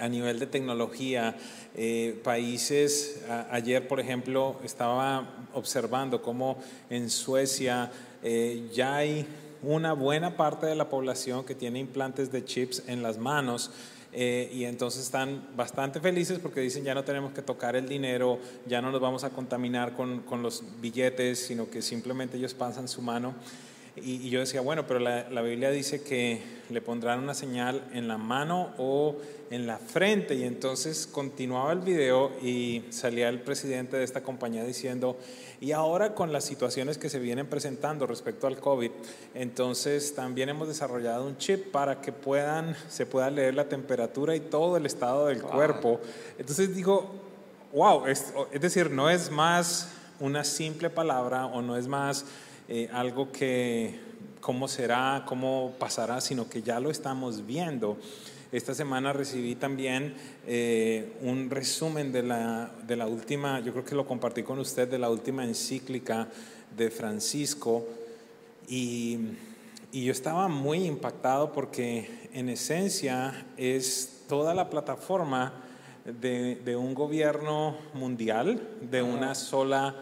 a 0.00 0.08
nivel 0.08 0.38
de 0.38 0.46
tecnología, 0.46 1.36
eh, 1.74 2.20
países, 2.24 3.22
ayer 3.50 3.86
por 3.86 4.00
ejemplo 4.00 4.60
estaba 4.64 5.28
observando 5.54 6.22
cómo 6.22 6.58
en 6.90 7.10
Suecia 7.10 7.90
eh, 8.22 8.68
ya 8.72 8.96
hay 8.96 9.26
una 9.62 9.92
buena 9.92 10.36
parte 10.36 10.66
de 10.66 10.74
la 10.74 10.88
población 10.88 11.44
que 11.44 11.54
tiene 11.54 11.78
implantes 11.78 12.30
de 12.32 12.44
chips 12.44 12.82
en 12.86 13.02
las 13.02 13.18
manos. 13.18 13.70
Eh, 14.12 14.50
y 14.54 14.64
entonces 14.64 15.02
están 15.02 15.46
bastante 15.54 16.00
felices 16.00 16.38
porque 16.38 16.60
dicen 16.60 16.82
ya 16.82 16.94
no 16.94 17.04
tenemos 17.04 17.32
que 17.34 17.42
tocar 17.42 17.76
el 17.76 17.86
dinero, 17.86 18.38
ya 18.66 18.80
no 18.80 18.90
nos 18.90 19.02
vamos 19.02 19.22
a 19.22 19.30
contaminar 19.30 19.94
con, 19.94 20.20
con 20.20 20.42
los 20.42 20.64
billetes, 20.80 21.38
sino 21.46 21.68
que 21.68 21.82
simplemente 21.82 22.38
ellos 22.38 22.54
pasan 22.54 22.88
su 22.88 23.02
mano. 23.02 23.34
Y, 23.96 24.30
yo 24.30 24.40
decía, 24.40 24.60
bueno, 24.60 24.86
pero 24.86 25.00
la, 25.00 25.28
la, 25.30 25.42
Biblia 25.42 25.70
dice 25.70 26.02
que 26.02 26.40
le 26.70 26.80
pondrán 26.80 27.20
una 27.20 27.34
señal 27.34 27.88
en 27.92 28.08
la 28.08 28.18
mano 28.18 28.72
o 28.78 29.16
en 29.50 29.66
la 29.66 29.78
frente. 29.78 30.34
Y 30.34 30.44
entonces 30.44 31.06
continuaba 31.06 31.72
el 31.72 31.80
video 31.80 32.32
y 32.42 32.84
salía 32.90 33.28
el 33.28 33.40
presidente 33.40 33.96
de 33.96 34.04
esta 34.04 34.22
compañía 34.22 34.64
diciendo, 34.64 35.16
y 35.60 35.72
ahora 35.72 36.14
con 36.14 36.32
las 36.32 36.44
situaciones 36.44 36.98
que 36.98 37.08
se 37.08 37.18
vienen 37.18 37.46
presentando 37.46 38.06
respecto 38.06 38.46
al 38.46 38.58
COVID, 38.58 38.90
entonces 39.34 40.14
también 40.14 40.48
hemos 40.48 40.68
desarrollado 40.68 41.26
un 41.26 41.36
chip 41.38 41.70
para 41.70 42.00
que 42.00 42.12
puedan, 42.12 42.76
se 42.88 43.06
pueda 43.06 43.30
leer 43.30 43.54
la 43.54 43.68
temperatura 43.68 44.36
y 44.36 44.40
todo 44.40 44.76
el 44.76 44.86
estado 44.86 45.26
del 45.26 45.42
cuerpo. 45.42 46.00
Entonces 46.38 46.74
digo, 46.74 47.10
wow, 47.72 48.06
es, 48.06 48.32
es 48.52 48.60
decir, 48.60 48.90
no 48.90 49.10
es 49.10 49.30
más 49.30 49.88
una 50.20 50.44
simple 50.44 50.90
palabra 50.90 51.46
o 51.46 51.62
no 51.62 51.76
es 51.76 51.86
más 51.86 52.24
eh, 52.68 52.88
algo 52.92 53.32
que 53.32 53.98
cómo 54.40 54.68
será, 54.68 55.24
cómo 55.26 55.74
pasará, 55.78 56.20
sino 56.20 56.48
que 56.48 56.62
ya 56.62 56.80
lo 56.80 56.90
estamos 56.90 57.46
viendo. 57.46 57.98
Esta 58.50 58.74
semana 58.74 59.12
recibí 59.12 59.56
también 59.56 60.14
eh, 60.46 61.18
un 61.20 61.50
resumen 61.50 62.12
de 62.12 62.22
la, 62.22 62.70
de 62.86 62.96
la 62.96 63.06
última, 63.06 63.60
yo 63.60 63.72
creo 63.72 63.84
que 63.84 63.94
lo 63.94 64.06
compartí 64.06 64.42
con 64.42 64.58
usted, 64.58 64.88
de 64.88 64.98
la 64.98 65.10
última 65.10 65.44
encíclica 65.44 66.28
de 66.76 66.90
Francisco. 66.90 67.86
Y, 68.68 69.18
y 69.92 70.04
yo 70.04 70.12
estaba 70.12 70.48
muy 70.48 70.84
impactado 70.84 71.52
porque 71.52 72.28
en 72.32 72.48
esencia 72.48 73.46
es 73.56 74.24
toda 74.28 74.54
la 74.54 74.70
plataforma 74.70 75.52
de, 76.04 76.56
de 76.56 76.76
un 76.76 76.94
gobierno 76.94 77.76
mundial, 77.92 78.66
de 78.80 79.02
una 79.02 79.34
sola 79.34 79.94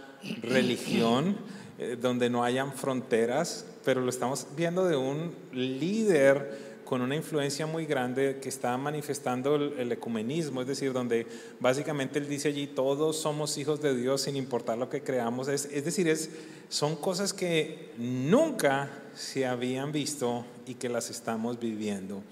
religión 0.42 1.36
eh, 1.78 1.96
donde 2.00 2.30
no 2.30 2.42
hayan 2.42 2.72
fronteras, 2.72 3.66
pero 3.84 4.00
lo 4.00 4.10
estamos 4.10 4.46
viendo 4.56 4.86
de 4.86 4.96
un 4.96 5.34
líder 5.52 6.66
con 6.86 7.02
una 7.02 7.16
influencia 7.16 7.66
muy 7.66 7.84
grande 7.84 8.38
que 8.40 8.48
está 8.48 8.78
manifestando 8.78 9.56
el, 9.56 9.92
ecumenismo, 9.92 10.62
es 10.62 10.68
decir, 10.68 10.92
donde 10.92 11.26
básicamente 11.60 12.18
él 12.18 12.28
dice 12.28 12.48
allí, 12.48 12.66
todos 12.68 13.18
somos 13.18 13.58
hijos 13.58 13.82
de 13.82 13.94
Dios 13.94 14.22
sin 14.22 14.36
importar 14.36 14.78
lo 14.78 14.88
que 14.88 15.02
creamos, 15.02 15.48
es, 15.48 15.66
es 15.66 15.84
decir, 15.84 16.08
es, 16.08 16.30
son 16.70 16.96
cosas 16.96 17.32
que 17.34 17.90
nunca 17.98 18.88
se 19.14 19.46
habían 19.46 19.92
visto 19.92 20.46
y 20.66 20.74
que 20.74 20.88
las 20.88 21.10
estamos 21.10 21.58
viviendo. 21.58 22.22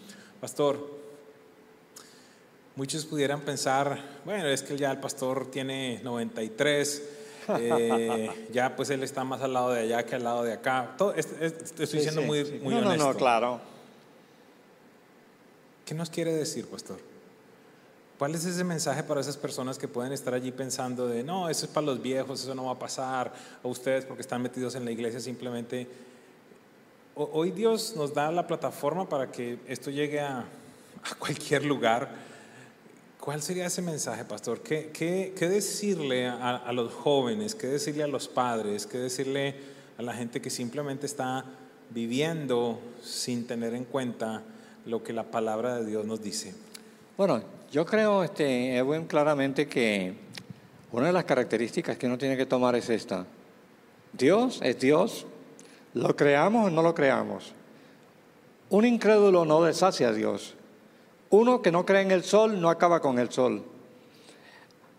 Pastor, 0.41 0.89
muchos 2.77 3.05
pudieran 3.05 3.41
pensar, 3.43 4.21
bueno, 4.25 4.47
es 4.47 4.63
que 4.63 4.77
ya 4.77 4.91
el 4.91 5.01
pastor 5.01 5.51
tiene 5.51 6.01
93, 6.03 7.03
eh, 7.49 8.49
ya 8.53 8.75
pues 8.77 8.91
él 8.91 9.03
está 9.03 9.25
más 9.25 9.41
al 9.43 9.53
lado 9.53 9.71
de 9.73 9.81
allá 9.81 10.05
que 10.05 10.15
al 10.15 10.25
lado 10.25 10.43
de 10.43 10.53
acá. 10.53 10.95
Todo, 10.97 11.15
estoy 11.15 11.87
siendo 11.87 12.23
muy, 12.23 12.45
muy 12.63 12.75
no, 12.75 12.81
honesto. 12.81 13.05
No, 13.05 13.13
no, 13.13 13.19
claro. 13.19 13.61
¿Qué 15.85 15.95
nos 15.95 16.11
quiere 16.11 16.33
decir, 16.33 16.67
pastor? 16.67 16.99
¿Cuál 18.19 18.35
es 18.35 18.45
ese 18.45 18.65
mensaje 18.65 19.03
para 19.03 19.21
esas 19.21 19.37
personas 19.37 19.77
que 19.77 19.89
pueden 19.89 20.13
estar 20.13 20.33
allí 20.33 20.53
pensando 20.53 21.09
de, 21.09 21.23
no, 21.23 21.51
eso 21.51 21.67
es 21.67 21.73
para 21.73 21.87
los 21.87 22.01
viejos, 22.01 22.43
eso 22.43 22.55
no 22.55 22.67
va 22.67 22.73
a 22.73 22.79
pasar, 22.79 23.33
o 23.63 23.69
ustedes 23.69 24.05
porque 24.05 24.23
están 24.23 24.41
metidos 24.41 24.75
en 24.75 24.85
la 24.85 24.91
iglesia 24.91 25.21
simplemente... 25.21 25.89
Hoy 27.17 27.53
Dios 27.53 27.95
nos 27.97 28.13
da 28.13 28.33
la 28.33 28.45
plataforma 28.45 29.09
para 29.09 29.31
que 29.31 29.61
esto 29.69 29.89
llegue 29.91 30.19
a, 30.21 30.41
a 30.41 31.15
cualquier 31.17 31.65
lugar. 31.65 32.09
¿Cuál 33.25 33.41
sería 33.41 33.65
ese 33.65 33.81
mensaje, 33.81 34.23
pastor? 34.27 34.61
¿Qué, 34.61 34.91
qué, 34.93 35.33
qué 35.35 35.49
decirle 35.49 36.27
a, 36.27 36.71
los 36.75 36.93
jóvenes? 36.93 37.55
¿Qué 37.55 37.69
decirle 37.69 38.03
a 38.03 38.07
los 38.07 38.29
padres? 38.29 38.87
¿Qué 38.87 38.99
decirle 38.99 39.55
a 39.97 40.03
la 40.03 40.13
gente 40.13 40.43
que 40.43 40.51
simplemente 40.51 41.07
está 41.07 41.43
viviendo 41.89 42.79
sin 43.03 43.47
tener 43.47 43.73
en 43.73 43.87
cuenta 43.87 44.43
lo 44.85 45.03
que 45.03 45.15
la 45.15 45.23
palabra 45.23 45.77
de 45.77 45.87
Dios 45.87 46.05
nos 46.05 46.23
dice? 46.23 46.53
Bueno, 47.17 47.43
yo 47.73 47.87
creo, 47.87 48.23
este, 48.23 48.77
Edwin, 48.77 49.07
claramente 49.07 49.69
que 49.69 50.13
una 50.93 51.07
de 51.07 51.15
las 51.15 51.25
características 51.25 51.97
que 51.97 52.07
uno 52.07 52.19
tiene 52.19 52.37
que 52.37 52.45
tomar 52.45 52.75
es 52.75 52.91
esta. 52.91 53.25
Dios 54.13 54.61
es 54.63 54.79
Dios, 54.79 55.25
lo 55.95 56.15
creamos 56.15 56.67
o 56.67 56.71
no 56.71 56.83
lo 56.83 56.95
creamos. 56.95 57.55
Un 58.69 58.85
incrédulo 58.85 59.47
no 59.47 59.63
deshace 59.63 60.05
a 60.05 60.13
Dios. 60.13 60.57
Uno 61.35 61.61
que 61.61 61.73
no 61.73 61.85
cree 61.85 62.03
en 62.03 62.13
el 62.13 62.23
sol 62.23 62.61
no 62.61 62.71
acaba 62.71 63.01
con 63.01 63.19
el 63.19 63.31
sol. 63.31 63.65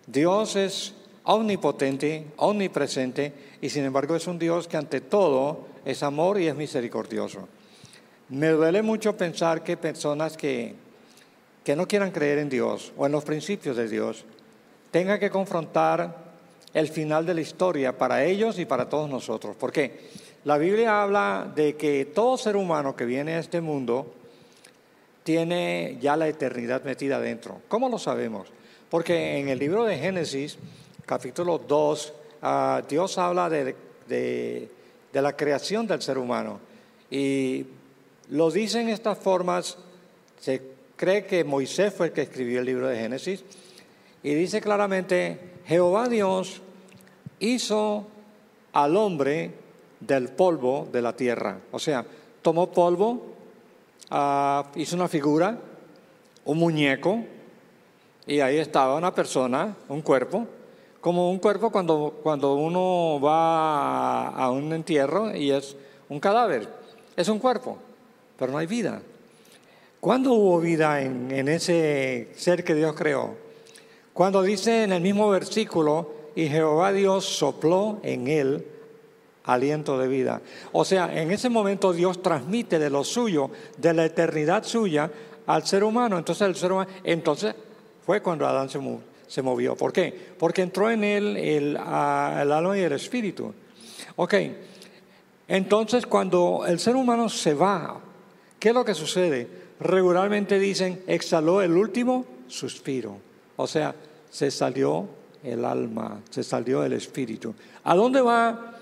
Dios 0.05 0.55
es 0.55 0.93
omnipotente, 1.23 2.25
omnipresente 2.37 3.33
y 3.61 3.69
sin 3.69 3.85
embargo 3.85 4.15
es 4.15 4.27
un 4.27 4.37
Dios 4.37 4.67
que 4.67 4.75
ante 4.77 4.99
todo 4.99 5.67
es 5.85 6.03
amor 6.03 6.39
y 6.39 6.47
es 6.47 6.55
misericordioso. 6.55 7.47
Me 8.29 8.49
duele 8.49 8.81
mucho 8.81 9.15
pensar 9.15 9.63
que 9.63 9.77
personas 9.77 10.35
que 10.35 10.75
que 11.65 11.75
no 11.75 11.87
quieran 11.87 12.11
creer 12.11 12.37
en 12.37 12.49
Dios 12.49 12.93
o 12.95 13.07
en 13.07 13.11
los 13.11 13.23
principios 13.23 13.75
de 13.75 13.89
Dios 13.89 14.23
tengan 14.91 15.19
que 15.19 15.31
confrontar 15.31 16.15
el 16.73 16.89
final 16.89 17.25
de 17.25 17.33
la 17.33 17.41
historia 17.41 17.97
para 17.97 18.23
ellos 18.23 18.59
y 18.59 18.65
para 18.65 18.87
todos 18.87 19.09
nosotros. 19.09 19.55
Porque 19.59 20.09
la 20.43 20.59
Biblia 20.59 21.01
habla 21.01 21.51
de 21.55 21.75
que 21.75 22.05
todo 22.05 22.37
ser 22.37 22.55
humano 22.55 22.95
que 22.95 23.05
viene 23.05 23.33
a 23.33 23.39
este 23.39 23.61
mundo 23.61 24.13
tiene 25.25 25.97
ya 25.99 26.15
la 26.15 26.27
eternidad 26.27 26.83
metida 26.83 27.19
dentro. 27.19 27.63
¿Cómo 27.67 27.89
lo 27.89 27.97
sabemos? 27.97 28.47
Porque 28.91 29.39
en 29.39 29.49
el 29.49 29.57
libro 29.57 29.83
de 29.83 29.97
Génesis, 29.97 30.55
capítulo 31.03 31.57
2, 31.57 32.13
ah, 32.43 32.83
Dios 32.87 33.17
habla 33.17 33.49
de, 33.49 33.75
de, 34.07 34.69
de 35.11 35.21
la 35.23 35.35
creación 35.35 35.87
del 35.87 36.03
ser 36.03 36.19
humano. 36.19 36.59
Y 37.09 37.65
lo 38.29 38.51
dice 38.51 38.81
en 38.81 38.89
estas 38.89 39.17
formas, 39.17 39.79
se 40.39 40.61
cree 40.95 41.25
que 41.25 41.43
Moisés 41.43 41.91
fue 41.91 42.07
el 42.07 42.13
que 42.13 42.21
escribió 42.21 42.59
el 42.59 42.67
libro 42.67 42.87
de 42.87 42.99
Génesis 42.99 43.43
y 44.21 44.35
dice 44.35 44.61
claramente, 44.61 45.39
Jehová 45.65 46.07
Dios 46.07 46.61
hizo 47.39 48.05
al 48.73 48.95
hombre 48.95 49.53
del 49.99 50.29
polvo 50.29 50.87
de 50.91 51.01
la 51.01 51.15
tierra. 51.15 51.61
O 51.71 51.79
sea, 51.79 52.05
tomó 52.43 52.71
polvo, 52.71 53.34
ah, 54.09 54.71
hizo 54.75 54.95
una 54.95 55.07
figura, 55.07 55.57
un 56.45 56.57
muñeco, 56.57 57.23
y 58.27 58.39
ahí 58.39 58.57
estaba 58.57 58.95
una 58.95 59.13
persona, 59.13 59.75
un 59.87 60.01
cuerpo, 60.01 60.47
como 60.99 61.29
un 61.29 61.37
cuerpo 61.37 61.69
cuando, 61.69 62.19
cuando 62.23 62.55
uno 62.55 63.19
va 63.23 64.29
a 64.29 64.49
un 64.49 64.73
entierro 64.73 65.35
y 65.35 65.51
es 65.51 65.75
un 66.09 66.19
cadáver. 66.19 66.67
Es 67.15 67.29
un 67.29 67.39
cuerpo, 67.39 67.77
pero 68.37 68.51
no 68.51 68.57
hay 68.57 68.67
vida. 68.67 69.01
¿Cuándo 69.99 70.33
hubo 70.33 70.59
vida 70.59 71.01
en, 71.01 71.47
ese 71.47 72.29
ser 72.35 72.63
que 72.63 72.75
Dios 72.75 72.93
creó? 72.95 73.35
Cuando 74.13 74.41
dice 74.41 74.83
en 74.83 74.93
el 74.93 75.01
mismo 75.01 75.29
versículo, 75.29 76.11
y 76.35 76.47
Jehová 76.47 76.91
Dios 76.91 77.25
sopló 77.25 77.99
en 78.03 78.27
él 78.27 78.67
aliento 79.45 79.97
de 79.97 80.07
vida. 80.07 80.41
O 80.71 80.85
sea, 80.85 81.09
en 81.19 81.31
ese 81.31 81.49
momento 81.49 81.93
Dios 81.93 82.21
transmite 82.21 82.79
de 82.79 82.89
lo 82.89 83.03
suyo, 83.03 83.49
de 83.77 83.93
la 83.93 84.05
eternidad 84.05 84.63
suya, 84.63 85.09
al 85.47 85.65
ser 85.65 85.83
humano. 85.83 86.17
Entonces 86.17 86.47
el 86.47 86.55
ser 86.55 86.71
humano, 86.71 86.89
entonces 87.03 87.55
fue 88.05 88.21
cuando 88.21 88.47
Adán 88.47 88.69
se, 88.69 89.41
movió. 89.41 89.75
¿Por 89.75 89.93
qué? 89.93 90.13
Porque 90.37 90.61
entró 90.61 90.89
en 90.91 91.03
él 91.03 91.37
el, 91.37 91.69
el 91.69 91.77
alma 91.77 92.77
y 92.77 92.81
el 92.81 92.93
espíritu. 92.93 93.53
Ok, 94.15 94.33
entonces 95.47 96.05
cuando 96.05 96.63
el 96.67 96.79
ser 96.79 96.95
humano 96.95 97.29
se 97.29 97.53
va, 97.53 97.99
¿qué 98.59 98.69
es 98.69 98.75
lo 98.75 98.85
que 98.85 98.93
sucede? 98.93 99.65
regularmente 99.79 100.59
dicen, 100.59 101.01
exhaló 101.07 101.61
el 101.61 101.73
último 101.73 102.25
suspiro. 102.47 103.17
O 103.55 103.67
sea, 103.67 103.95
se 104.29 104.51
salió 104.51 105.07
el 105.43 105.65
alma, 105.65 106.21
se 106.29 106.43
salió 106.43 106.83
el 106.83 106.93
espíritu. 106.93 107.53
¿A 107.83 107.95
dónde 107.95 108.21
va 108.21 108.74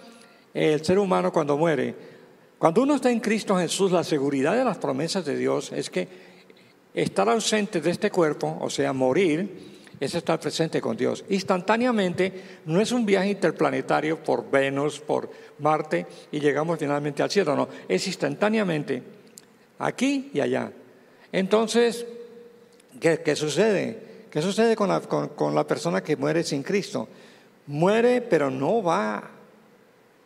el 0.54 0.84
ser 0.84 1.00
humano 1.00 1.32
cuando 1.32 1.58
muere? 1.58 1.96
Cuando 2.58 2.82
uno 2.84 2.96
está 2.96 3.12
en 3.12 3.20
Cristo 3.20 3.58
Jesús, 3.58 3.92
la 3.92 4.04
seguridad 4.04 4.56
de 4.56 4.64
las 4.64 4.78
promesas 4.78 5.26
de 5.26 5.36
Dios 5.36 5.72
es 5.72 5.90
que 5.90 6.08
estar 6.94 7.28
ausente 7.28 7.82
de 7.82 7.90
este 7.90 8.12
cuerpo, 8.12 8.58
o 8.62 8.70
sea, 8.70 8.94
morir, 8.94 9.74
es 10.00 10.16
estar 10.16 10.40
presente 10.40 10.82
con 10.82 10.98
Dios. 10.98 11.24
Instantáneamente 11.30 12.60
no 12.66 12.80
es 12.82 12.92
un 12.92 13.06
viaje 13.06 13.30
interplanetario 13.30 14.24
por 14.24 14.50
Venus, 14.50 15.00
por 15.00 15.30
Marte 15.60 16.06
y 16.32 16.40
llegamos 16.40 16.80
finalmente 16.80 17.24
al 17.24 17.32
cielo, 17.32 17.56
no, 17.56 17.70
es 17.88 18.06
instantáneamente 18.08 19.04
aquí 19.80 20.32
y 20.34 20.40
allá. 20.40 20.72
Entonces, 21.32 22.06
¿qué, 23.00 23.36
sucede? 23.36 24.28
¿Qué 24.30 24.42
sucede 24.42 24.76
con 24.76 24.90
la, 25.56 25.68
persona 25.68 26.04
que 26.04 26.16
muere 26.16 26.44
sin 26.44 26.64
Cristo? 26.64 27.08
Muere, 27.68 28.22
pero 28.22 28.50
no 28.50 28.84
va 28.84 29.32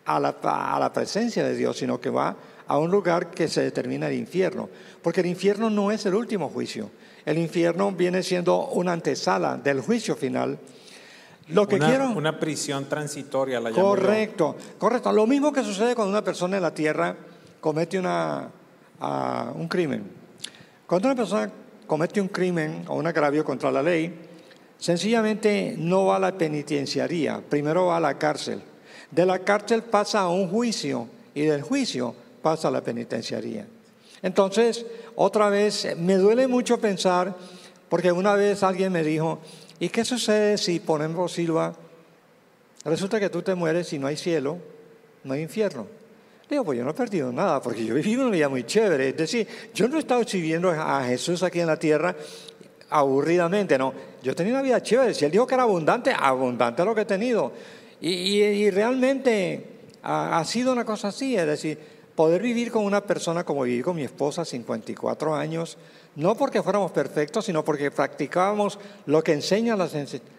a 0.07 0.19
la, 0.19 0.29
a 0.41 0.79
la 0.79 0.91
presencia 0.91 1.43
de 1.43 1.55
Dios, 1.55 1.77
sino 1.77 1.99
que 1.99 2.09
va 2.09 2.35
a 2.65 2.77
un 2.77 2.89
lugar 2.89 3.29
que 3.29 3.47
se 3.47 3.61
determina 3.61 4.07
el 4.07 4.15
infierno. 4.15 4.69
Porque 5.01 5.19
el 5.19 5.27
infierno 5.27 5.69
no 5.69 5.91
es 5.91 6.05
el 6.05 6.15
último 6.15 6.49
juicio. 6.49 6.89
El 7.25 7.37
infierno 7.37 7.91
viene 7.91 8.23
siendo 8.23 8.67
una 8.69 8.93
antesala 8.93 9.57
del 9.57 9.81
juicio 9.81 10.15
final. 10.15 10.57
Lo 11.49 11.67
que 11.67 11.75
una, 11.75 11.87
quiero. 11.87 12.09
Una 12.11 12.39
prisión 12.39 12.87
transitoria, 12.87 13.59
la 13.59 13.71
Correcto, 13.71 14.55
correcto. 14.77 15.11
Lo 15.11 15.27
mismo 15.27 15.51
que 15.51 15.63
sucede 15.63 15.93
cuando 15.93 16.11
una 16.11 16.23
persona 16.23 16.57
en 16.57 16.63
la 16.63 16.73
tierra 16.73 17.15
comete 17.59 17.99
una, 17.99 18.49
ah, 19.01 19.51
un 19.55 19.67
crimen. 19.67 20.03
Cuando 20.85 21.09
una 21.09 21.15
persona 21.15 21.51
comete 21.85 22.21
un 22.21 22.29
crimen 22.29 22.85
o 22.87 22.95
un 22.95 23.07
agravio 23.07 23.43
contra 23.43 23.71
la 23.71 23.83
ley, 23.83 24.13
sencillamente 24.77 25.75
no 25.77 26.05
va 26.05 26.15
a 26.15 26.19
la 26.19 26.37
penitenciaría, 26.37 27.41
primero 27.49 27.87
va 27.87 27.97
a 27.97 28.01
la 28.01 28.17
cárcel. 28.17 28.61
De 29.11 29.25
la 29.25 29.39
cárcel 29.39 29.83
pasa 29.83 30.21
a 30.21 30.29
un 30.29 30.49
juicio 30.49 31.07
y 31.33 31.43
del 31.43 31.61
juicio 31.61 32.13
pasa 32.41 32.67
a 32.67 32.71
la 32.71 32.81
penitenciaría. 32.81 33.67
Entonces, 34.21 34.85
otra 35.15 35.49
vez, 35.49 35.95
me 35.97 36.15
duele 36.15 36.47
mucho 36.47 36.79
pensar, 36.79 37.35
porque 37.89 38.11
una 38.11 38.33
vez 38.35 38.63
alguien 38.63 38.91
me 38.91 39.03
dijo, 39.03 39.39
¿y 39.79 39.89
qué 39.89 40.03
sucede 40.03 40.57
si 40.57 40.79
ponemos 40.79 41.31
Silva? 41.31 41.73
Resulta 42.83 43.19
que 43.19 43.29
tú 43.29 43.41
te 43.41 43.55
mueres 43.55 43.91
y 43.93 43.99
no 43.99 44.07
hay 44.07 44.17
cielo, 44.17 44.57
no 45.23 45.33
hay 45.33 45.41
infierno. 45.41 45.87
Digo, 46.49 46.63
pues 46.63 46.77
yo 46.77 46.85
no 46.85 46.91
he 46.91 46.93
perdido 46.93 47.31
nada, 47.31 47.61
porque 47.61 47.85
yo 47.85 47.93
vivido 47.93 48.21
una 48.21 48.31
vida 48.31 48.47
muy 48.47 48.63
chévere. 48.63 49.09
Es 49.09 49.17
decir, 49.17 49.47
yo 49.73 49.87
no 49.87 49.97
he 49.97 49.99
estado 49.99 50.23
sirviendo 50.23 50.71
a 50.71 51.03
Jesús 51.03 51.43
aquí 51.43 51.59
en 51.59 51.67
la 51.67 51.77
tierra 51.77 52.15
aburridamente, 52.89 53.77
no. 53.77 53.93
Yo 54.23 54.33
tenía 54.33 54.53
una 54.53 54.61
vida 54.61 54.81
chévere. 54.81 55.13
Si 55.13 55.25
Él 55.25 55.31
dijo 55.31 55.45
que 55.45 55.55
era 55.55 55.63
abundante, 55.63 56.13
abundante 56.17 56.85
lo 56.85 56.95
que 56.95 57.01
he 57.01 57.05
tenido. 57.05 57.51
Y, 58.01 58.69
realmente 58.69 59.65
ha, 60.03 60.39
ha, 60.39 60.45
sido 60.45 60.71
una 60.71 60.85
cosa 60.85 61.09
así, 61.09 61.35
es 61.35 61.45
decir, 61.45 61.79
poder 62.15 62.41
vivir 62.41 62.71
con 62.71 62.83
una 62.83 63.01
persona 63.01 63.43
como 63.43 63.63
viví 63.63 63.81
con 63.81 63.95
mi 63.95 64.03
esposa, 64.03 64.43
54 64.43 65.35
años, 65.35 65.77
no 66.17 66.33
porque 66.33 66.63
fuéramos 66.63 66.91
perfectos, 66.91 67.45
sino 67.45 67.63
porque 67.63 67.91
practicábamos 67.91 68.79
lo 69.05 69.23
que 69.23 69.33
enseña 69.33 69.75
la, 69.75 69.87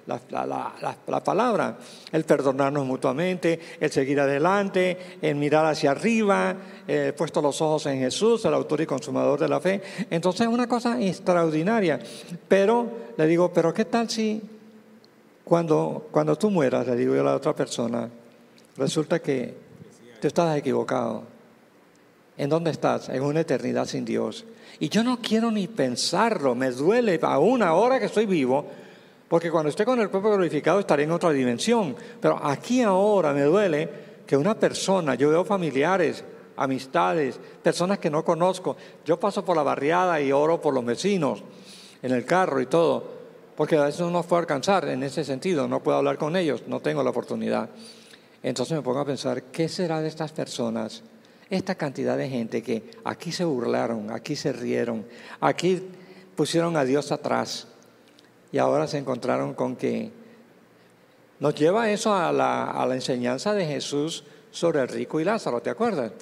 la, 0.09 1.21
palabra, 1.23 1.79
el 2.11 2.25
perdonarnos 2.25 2.85
mutuamente, 2.85 3.61
el 3.79 3.93
seguir 3.93 4.19
adelante, 4.19 5.19
el 5.23 5.37
mirar 5.37 5.67
hacia 5.67 5.93
arriba, 5.93 6.57
eh, 6.89 7.13
puesto 7.17 7.41
los 7.41 7.63
ojos 7.63 7.87
en 7.87 8.01
Jesús, 8.01 8.45
el 8.45 8.55
autor 8.55 8.81
y 8.81 8.87
consumador 8.87 9.39
de 9.39 9.49
la 9.49 9.61
fe. 9.61 9.81
Entonces 10.11 10.49
es 10.49 10.53
una 10.53 10.67
cosa 10.67 11.01
extraordinaria. 11.01 12.01
Pero 12.49 12.89
le 13.17 13.27
digo, 13.29 13.53
pero 13.53 13.73
¿qué 13.73 13.85
tal 13.85 14.11
si 14.11 14.43
cuando, 15.49 16.09
cuando 16.11 16.37
tú 16.37 16.51
mueras, 16.51 16.87
le 16.87 16.95
digo 16.95 17.15
yo 17.15 17.23
a 17.23 17.25
la 17.25 17.35
otra 17.35 17.55
persona, 17.55 18.09
resulta 18.77 19.19
que 19.21 19.55
te 20.21 20.29
estás 20.29 20.59
equivocado? 20.59 21.23
¿En 22.37 22.51
dónde 22.51 22.71
estás? 22.71 23.09
En 23.09 23.23
una 23.23 23.41
eternidad 23.41 23.87
sin 23.87 24.05
Dios. 24.05 24.45
Y 24.79 24.91
yo 24.91 25.03
no 25.03 25.19
quiero 25.21 25.51
ni 25.51 25.67
pensarlo, 25.67 26.55
me 26.55 26.71
duele 26.71 27.19
aún 27.23 27.63
ahora 27.63 27.99
que 27.99 28.07
estoy 28.07 28.27
vivo, 28.27 28.67
porque 29.27 29.51
cuando 29.51 29.71
esté 29.71 29.87
con 29.87 29.99
el 30.01 30.11
cuerpo 30.11 30.31
glorificado 30.31 30.81
estaré 30.81 31.05
en 31.05 31.13
otra 31.13 31.31
dimensión. 31.31 31.97
Pero 32.21 32.39
aquí 32.45 32.83
ahora 32.83 33.33
me 33.33 33.43
duele 33.43 33.89
que 34.27 34.37
una 34.37 34.55
persona, 34.55 35.15
yo 35.15 35.31
veo 35.31 35.47
familiares, 35.47 36.23
amistades, 36.57 37.41
personas 37.63 37.99
que 37.99 38.11
no 38.11 38.23
conozco, 38.23 38.77
yo 39.05 39.19
paso 39.19 39.45
por 39.45 39.57
la 39.57 39.63
barriada 39.63 40.21
y 40.21 40.31
oro 40.31 40.61
por 40.61 40.75
los 40.75 40.85
vecinos 40.85 41.43
en 42.03 42.13
el 42.13 42.27
carro 42.27 42.61
y 42.61 42.67
todo. 42.67 43.18
Porque 43.59 43.77
a 43.77 43.87
veces 43.87 44.03
no 44.03 44.11
nos 44.13 44.25
puede 44.25 44.43
alcanzar 44.43 44.89
en 44.89 45.03
ese 45.03 45.25
sentido, 45.25 45.67
no 45.67 45.83
puedo 45.83 45.99
hablar 45.99 46.17
con 46.17 46.37
ellos, 46.37 46.63
no 46.69 46.79
tengo 46.79 47.03
la 47.03 47.11
oportunidad. 47.11 47.69
Entonces 48.41 48.77
me 48.77 48.85
pongo 48.85 49.01
a 49.01 49.05
pensar, 49.05 49.43
¿qué 49.51 49.69
será 49.69 50.01
de 50.01 50.07
estas 50.07 50.31
personas? 50.31 51.03
Esta 51.51 51.75
cantidad 51.75 52.17
de 52.17 52.29
gente 52.29 52.63
que 52.63 52.89
aquí 53.03 53.33
se 53.33 53.45
burlaron, 53.45 54.13
aquí 54.13 54.37
se 54.37 54.53
rieron, 54.53 55.05
aquí 55.41 55.83
pusieron 56.37 56.77
a 56.77 56.85
Dios 56.85 57.11
atrás 57.11 57.67
y 58.53 58.59
ahora 58.59 58.87
se 58.87 58.99
encontraron 58.99 59.55
con 59.55 59.75
que 59.75 60.13
nos 61.41 61.53
lleva 61.57 61.91
eso 61.91 62.15
a 62.15 62.31
la, 62.31 62.71
a 62.71 62.87
la 62.87 62.95
enseñanza 62.95 63.55
de 63.55 63.67
Jesús 63.67 64.23
sobre 64.53 64.83
el 64.83 64.87
rico 64.87 65.19
y 65.19 65.25
Lázaro, 65.25 65.61
¿te 65.61 65.71
acuerdas? 65.71 66.13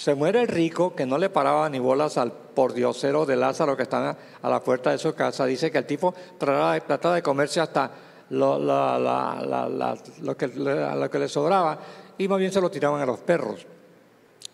Se 0.00 0.14
muere 0.14 0.40
el 0.40 0.48
rico 0.48 0.94
que 0.96 1.04
no 1.04 1.18
le 1.18 1.28
paraba 1.28 1.68
ni 1.68 1.78
bolas 1.78 2.16
al 2.16 2.32
pordiosero 2.32 3.26
de 3.26 3.36
Lázaro 3.36 3.76
que 3.76 3.82
estaba 3.82 4.16
a 4.40 4.48
la 4.48 4.64
puerta 4.64 4.92
de 4.92 4.96
su 4.96 5.14
casa. 5.14 5.44
Dice 5.44 5.70
que 5.70 5.76
el 5.76 5.84
tipo 5.84 6.14
trataba 6.38 7.14
de 7.16 7.22
comerse 7.22 7.60
hasta 7.60 7.90
lo, 8.30 8.58
lo, 8.58 10.36
que, 10.38 10.48
lo 10.48 11.10
que 11.10 11.18
le 11.18 11.28
sobraba 11.28 11.78
y 12.16 12.26
más 12.28 12.38
bien 12.38 12.50
se 12.50 12.62
lo 12.62 12.70
tiraban 12.70 13.02
a 13.02 13.04
los 13.04 13.18
perros. 13.18 13.66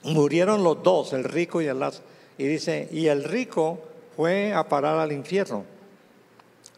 Murieron 0.02 0.64
los 0.64 0.82
dos, 0.82 1.12
el 1.12 1.22
rico 1.22 1.62
y 1.62 1.66
el 1.66 1.78
Lázaro. 1.78 2.04
Y 2.38 2.44
dice, 2.48 2.88
y 2.90 3.06
el 3.06 3.22
rico 3.22 3.78
fue 4.16 4.52
a 4.52 4.68
parar 4.68 4.98
al 4.98 5.12
infierno. 5.12 5.64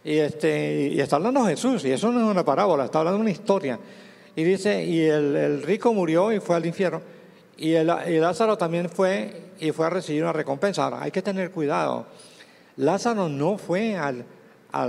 Y, 0.05 0.19
este, 0.19 0.91
y 0.93 1.01
está 1.01 1.17
hablando 1.17 1.47
Jesús, 1.47 1.87
y 1.87 1.93
eso 1.93 2.13
no 2.13 2.21
es 2.21 2.31
una 2.31 2.45
parábola, 2.45 2.85
está 2.85 2.99
hablando 2.99 3.17
de 3.17 3.23
una 3.23 3.31
historia. 3.31 3.79
Y 4.37 4.45
dice, 4.45 4.85
y 4.85 5.07
el 5.07 5.63
rico 5.63 5.95
murió 5.95 6.31
y 6.33 6.41
fue 6.41 6.57
al 6.57 6.67
infierno. 6.67 7.01
Y, 7.59 7.75
el, 7.75 7.89
Lázaro 8.21 8.57
también 8.57 8.89
fue 8.89 9.51
y 9.59 9.73
fue 9.73 9.87
a 9.87 9.91
recibir 9.91 10.23
una 10.23 10.33
recompensa. 10.33 10.85
Ahora, 10.85 11.03
hay 11.03 11.11
que 11.11 11.23
tener 11.23 11.51
cuidado. 11.51 12.07
Lázaro 12.77 13.29
no 13.29 13.59
fue 13.59 13.97
al, 13.97 14.25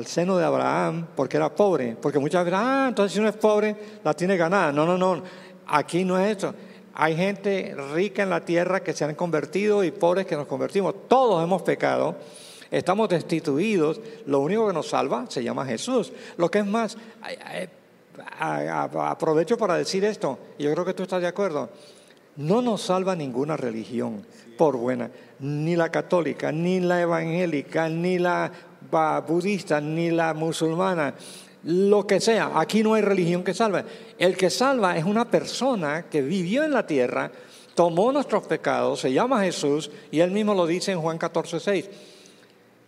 seno 0.06 0.38
de 0.38 0.46
Abraham 0.46 1.08
porque 1.16 1.38
era 1.38 1.54
pobre, 1.54 1.98
porque 2.00 2.20
muchas 2.20 2.46
veces, 2.46 2.60
ah, 2.62 2.86
entonces 2.90 3.14
si 3.14 3.20
uno 3.20 3.30
es 3.30 3.36
pobre, 3.36 3.76
la 4.04 4.14
tiene 4.14 4.38
ganada. 4.38 4.72
No, 4.72 4.86
no, 4.86 4.98
no, 4.98 5.24
aquí 5.66 6.06
no 6.06 6.20
es 6.20 6.38
eso. 6.38 6.54
Hay 6.94 7.16
gente 7.16 7.76
rica 7.94 8.22
en 8.22 8.30
la 8.30 8.46
tierra 8.46 8.84
que 8.84 8.94
se 8.94 9.04
han 9.04 9.16
convertido 9.16 9.84
y 9.84 9.90
pobres 9.90 10.28
que 10.28 10.36
nos 10.36 10.46
convertimos. 10.46 10.94
Todos 11.08 11.44
hemos 11.44 11.64
pecado, 11.64 12.18
estamos 12.70 13.10
destituidos. 13.10 14.00
Lo 14.28 14.42
único 14.42 14.68
que 14.68 14.74
nos 14.74 14.90
salva 14.90 15.26
se 15.28 15.44
llama 15.44 15.66
Jesús. 15.66 16.14
Lo 16.38 16.52
que 16.52 16.60
es 16.60 16.66
más, 16.68 16.98
aprovecho 18.38 19.58
para 19.58 19.76
decir 19.76 20.06
esto, 20.06 20.38
y 20.60 20.66
yo 20.66 20.74
creo 20.74 20.86
que 20.86 20.94
tú 20.94 21.02
estás 21.02 21.22
de 21.22 21.28
acuerdo. 21.28 21.70
No 22.40 22.62
nos 22.62 22.84
salva 22.84 23.18
ninguna 23.18 23.58
religión, 23.58 24.26
por 24.58 24.78
buena, 24.78 25.12
ni 25.42 25.76
la 25.76 25.92
católica, 25.92 26.54
ni 26.54 26.80
la 26.80 27.02
evangélica, 27.02 27.90
ni 27.90 28.18
la 28.18 28.50
budista, 29.28 29.82
ni 29.82 30.10
la 30.10 30.34
musulmana, 30.34 31.16
lo 31.64 32.08
que 32.08 32.22
sea. 32.22 32.54
Aquí 32.56 32.82
no 32.82 32.94
hay 32.94 33.02
religión 33.02 33.44
que 33.44 33.54
salve. 33.54 33.84
El 34.18 34.38
que 34.38 34.50
salva 34.50 34.98
es 34.98 35.04
una 35.04 35.30
persona 35.30 36.04
que 36.04 36.22
vivió 36.22 36.64
en 36.64 36.72
la 36.72 36.88
tierra, 36.88 37.30
tomó 37.76 38.10
nuestros 38.14 38.48
pecados, 38.48 39.02
se 39.02 39.12
llama 39.12 39.44
Jesús, 39.44 39.92
y 40.10 40.22
él 40.22 40.32
mismo 40.32 40.54
lo 40.54 40.66
dice 40.66 40.94
en 40.94 41.02
Juan 41.02 41.18
14, 41.18 41.60
6. 41.60 41.90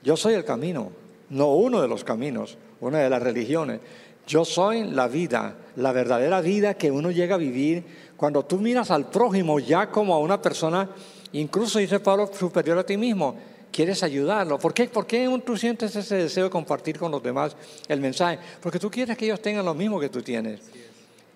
Yo 0.01 0.15
soy 0.15 0.35
el 0.35 0.45
camino, 0.45 0.93
no 1.29 1.55
uno 1.55 1.81
de 1.81 1.89
los 1.89 2.05
caminos, 2.05 2.57
una 2.79 2.99
de 2.99 3.09
las 3.09 3.21
religiones. 3.21 3.81
Yo 4.27 4.45
soy 4.45 4.85
la 4.85 5.09
vida, 5.09 5.55
la 5.75 5.91
verdadera 5.91 6.39
vida 6.39 6.75
que 6.75 6.89
uno 6.89 7.11
llega 7.11 7.35
a 7.35 7.37
vivir 7.37 7.83
cuando 8.21 8.45
tú 8.45 8.59
miras 8.59 8.91
al 8.91 9.09
prójimo 9.09 9.59
ya 9.59 9.89
como 9.89 10.13
a 10.13 10.19
una 10.19 10.39
persona, 10.39 10.87
incluso 11.33 11.79
dice 11.79 11.99
Pablo, 11.99 12.29
superior 12.31 12.77
a 12.77 12.85
ti 12.85 12.95
mismo, 12.95 13.35
quieres 13.71 14.03
ayudarlo. 14.03 14.59
¿Por 14.59 14.75
qué, 14.75 14.87
¿Por 14.89 15.07
tú 15.43 15.57
sientes 15.57 15.95
ese 15.95 16.17
deseo 16.17 16.43
de 16.43 16.49
compartir 16.51 16.99
con 16.99 17.09
los 17.09 17.23
demás 17.23 17.55
el 17.87 17.99
mensaje? 17.99 18.37
Porque 18.61 18.77
tú 18.77 18.91
quieres 18.91 19.17
que 19.17 19.25
ellos 19.25 19.41
tengan 19.41 19.65
lo 19.65 19.73
mismo 19.73 19.99
que 19.99 20.09
tú 20.09 20.21
tienes. 20.21 20.59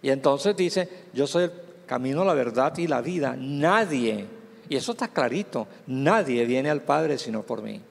Y 0.04 0.12
entonces 0.12 0.56
dice, 0.56 0.88
yo 1.12 1.26
soy 1.26 1.45
el 1.45 1.52
camino, 1.88 2.24
la 2.24 2.36
verdad 2.36 2.78
y 2.78 2.86
la 2.86 3.02
vida. 3.02 3.36
Nadie, 3.36 4.28
y 4.69 4.76
eso 4.76 4.91
está 4.91 5.08
clarito, 5.08 5.65
nadie 5.88 6.45
viene 6.45 6.69
al 6.69 6.84
Padre 6.84 7.17
sino 7.17 7.41
por 7.41 7.63
mí. 7.63 7.82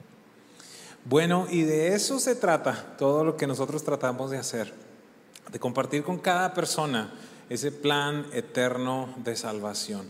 Bueno, 1.04 1.48
y 1.50 1.62
de 1.62 1.96
eso 1.96 2.20
se 2.20 2.36
trata 2.36 2.94
todo 2.96 3.24
lo 3.24 3.36
que 3.36 3.48
nosotros 3.48 3.82
tratamos 3.82 4.30
de 4.30 4.38
hacer, 4.38 4.72
de 5.50 5.58
compartir 5.58 6.04
con 6.04 6.18
cada 6.18 6.54
persona 6.54 7.12
ese 7.48 7.72
plan 7.72 8.26
eterno 8.32 9.14
de 9.22 9.36
salvación. 9.36 10.08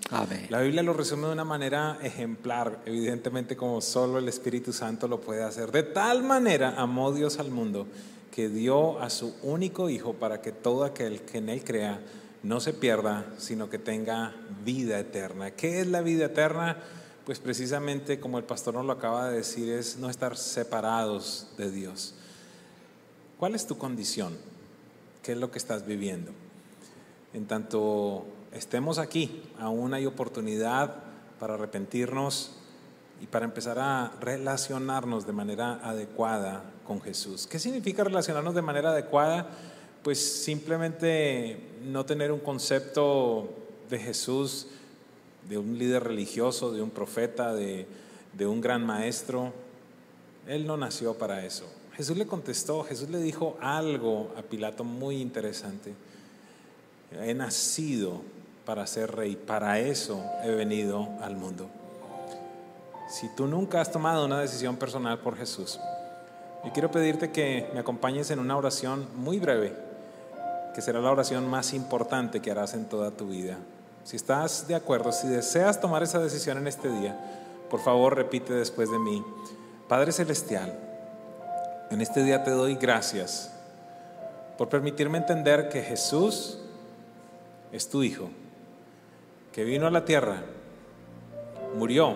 La 0.49 0.61
Biblia 0.61 0.83
lo 0.83 0.92
resume 0.92 1.27
de 1.27 1.33
una 1.33 1.44
manera 1.44 1.99
ejemplar, 2.03 2.81
evidentemente 2.87 3.57
como 3.57 3.81
solo 3.81 4.18
el 4.18 4.29
Espíritu 4.29 4.73
Santo 4.73 5.09
lo 5.09 5.20
puede 5.20 5.42
hacer. 5.42 5.73
De 5.73 5.83
tal 5.83 6.23
manera 6.23 6.75
amó 6.77 7.12
Dios 7.12 7.38
al 7.38 7.51
mundo 7.51 7.87
que 8.31 8.49
dio 8.49 9.01
a 9.01 9.11
su 9.11 9.35
único 9.42 9.88
Hijo 9.88 10.14
para 10.14 10.40
que 10.40 10.53
todo 10.53 10.85
aquel 10.85 11.23
que 11.23 11.38
en 11.38 11.49
Él 11.49 11.64
crea 11.64 12.01
no 12.42 12.61
se 12.61 12.73
pierda, 12.73 13.25
sino 13.38 13.70
que 13.70 13.79
tenga 13.79 14.35
vida 14.64 14.99
eterna. 14.99 15.53
¿Qué 15.53 15.81
es 15.81 15.87
la 15.87 16.03
vida 16.03 16.27
eterna? 16.27 16.77
Pues 17.25 17.38
precisamente 17.38 18.20
como 18.20 18.38
el 18.38 18.44
pastor 18.44 18.75
nos 18.75 18.85
lo 18.85 18.92
acaba 18.92 19.31
de 19.31 19.38
decir, 19.38 19.73
es 19.73 19.97
no 19.97 20.11
estar 20.11 20.37
separados 20.37 21.49
de 21.57 21.70
Dios. 21.70 22.14
¿Cuál 23.38 23.55
es 23.55 23.66
tu 23.66 23.79
condición? 23.79 24.37
¿Qué 25.23 25.33
es 25.33 25.38
lo 25.38 25.51
que 25.51 25.59
estás 25.59 25.87
viviendo? 25.87 26.33
En 27.35 27.47
tanto 27.47 28.25
estemos 28.53 28.99
aquí, 28.99 29.42
aún 29.59 29.92
hay 29.92 30.07
oportunidad 30.07 30.94
para 31.40 31.55
arrepentirnos 31.55 32.53
y 33.20 33.27
para 33.27 33.44
empezar 33.44 33.79
a 33.81 34.12
relacionarnos 34.20 35.27
de 35.27 35.33
manera 35.33 35.81
adecuada 35.83 36.62
con 36.87 37.01
Jesús. 37.01 37.49
¿Qué 37.49 37.59
significa 37.59 38.05
relacionarnos 38.05 38.55
de 38.55 38.62
manera 38.62 38.90
adecuada? 38.90 39.49
Pues 40.05 40.44
simplemente 40.44 41.59
no 41.85 42.07
tener 42.07 42.31
un 42.31 42.38
concepto 42.38 43.49
de 43.90 43.99
Jesús, 43.99 44.68
de 45.49 45.59
un 45.59 45.77
líder 45.77 46.05
religioso, 46.05 46.73
de 46.73 46.83
un 46.83 46.90
profeta, 46.90 47.53
de, 47.53 47.88
de 48.33 48.47
un 48.47 48.61
gran 48.61 48.87
maestro. 48.87 49.53
Él 50.47 50.68
no 50.68 50.77
nació 50.77 51.14
para 51.14 51.44
eso. 51.44 51.64
Jesús 51.97 52.16
le 52.16 52.27
contestó, 52.27 52.85
Jesús 52.85 53.11
le 53.11 53.18
dijo 53.18 53.57
algo 53.61 54.33
a 54.37 54.42
Pilato 54.42 54.85
muy 54.85 55.16
interesante. 55.20 55.94
He 57.22 57.35
nacido 57.35 58.22
para 58.64 58.87
ser 58.87 59.14
rey, 59.14 59.37
para 59.37 59.79
eso 59.79 60.24
he 60.42 60.50
venido 60.50 61.09
al 61.20 61.37
mundo. 61.37 61.68
Si 63.09 63.29
tú 63.29 63.46
nunca 63.46 63.81
has 63.81 63.92
tomado 63.92 64.24
una 64.24 64.40
decisión 64.40 64.77
personal 64.77 65.18
por 65.18 65.37
Jesús, 65.37 65.79
yo 66.64 66.72
quiero 66.72 66.90
pedirte 66.90 67.31
que 67.31 67.70
me 67.74 67.81
acompañes 67.81 68.31
en 68.31 68.38
una 68.38 68.57
oración 68.57 69.07
muy 69.14 69.38
breve, 69.38 69.74
que 70.74 70.81
será 70.81 71.00
la 71.00 71.11
oración 71.11 71.46
más 71.48 71.74
importante 71.74 72.40
que 72.40 72.50
harás 72.50 72.74
en 72.74 72.87
toda 72.87 73.11
tu 73.11 73.29
vida. 73.29 73.59
Si 74.05 74.16
estás 74.16 74.66
de 74.66 74.74
acuerdo, 74.74 75.12
si 75.12 75.29
deseas 75.29 75.81
tomar 75.81 76.03
esa 76.03 76.18
decisión 76.18 76.59
en 76.59 76.66
este 76.66 76.88
día, 76.88 77.18
por 77.68 77.81
favor 77.81 78.16
repite 78.16 78.55
después 78.55 78.90
de 78.90 78.98
mí. 78.98 79.22
Padre 79.88 80.12
Celestial, 80.12 80.74
en 81.90 82.00
este 82.00 82.24
día 82.24 82.42
te 82.44 82.50
doy 82.50 82.77
gracias 82.77 83.50
por 84.57 84.68
permitirme 84.68 85.18
entender 85.18 85.68
que 85.68 85.83
Jesús 85.83 86.59
es 87.74 87.88
tu 87.88 88.04
Hijo, 88.04 88.28
que 89.52 89.64
vino 89.64 89.88
a 89.88 89.90
la 89.90 90.04
tierra, 90.04 90.44
murió 91.76 92.14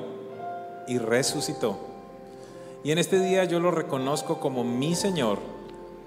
y 0.87 0.99
resucitó. 0.99 1.77
Y 2.85 2.93
en 2.93 2.99
este 2.99 3.19
día 3.19 3.43
yo 3.43 3.59
lo 3.59 3.73
reconozco 3.73 4.39
como 4.39 4.63
mi 4.63 4.95
Señor 4.95 5.41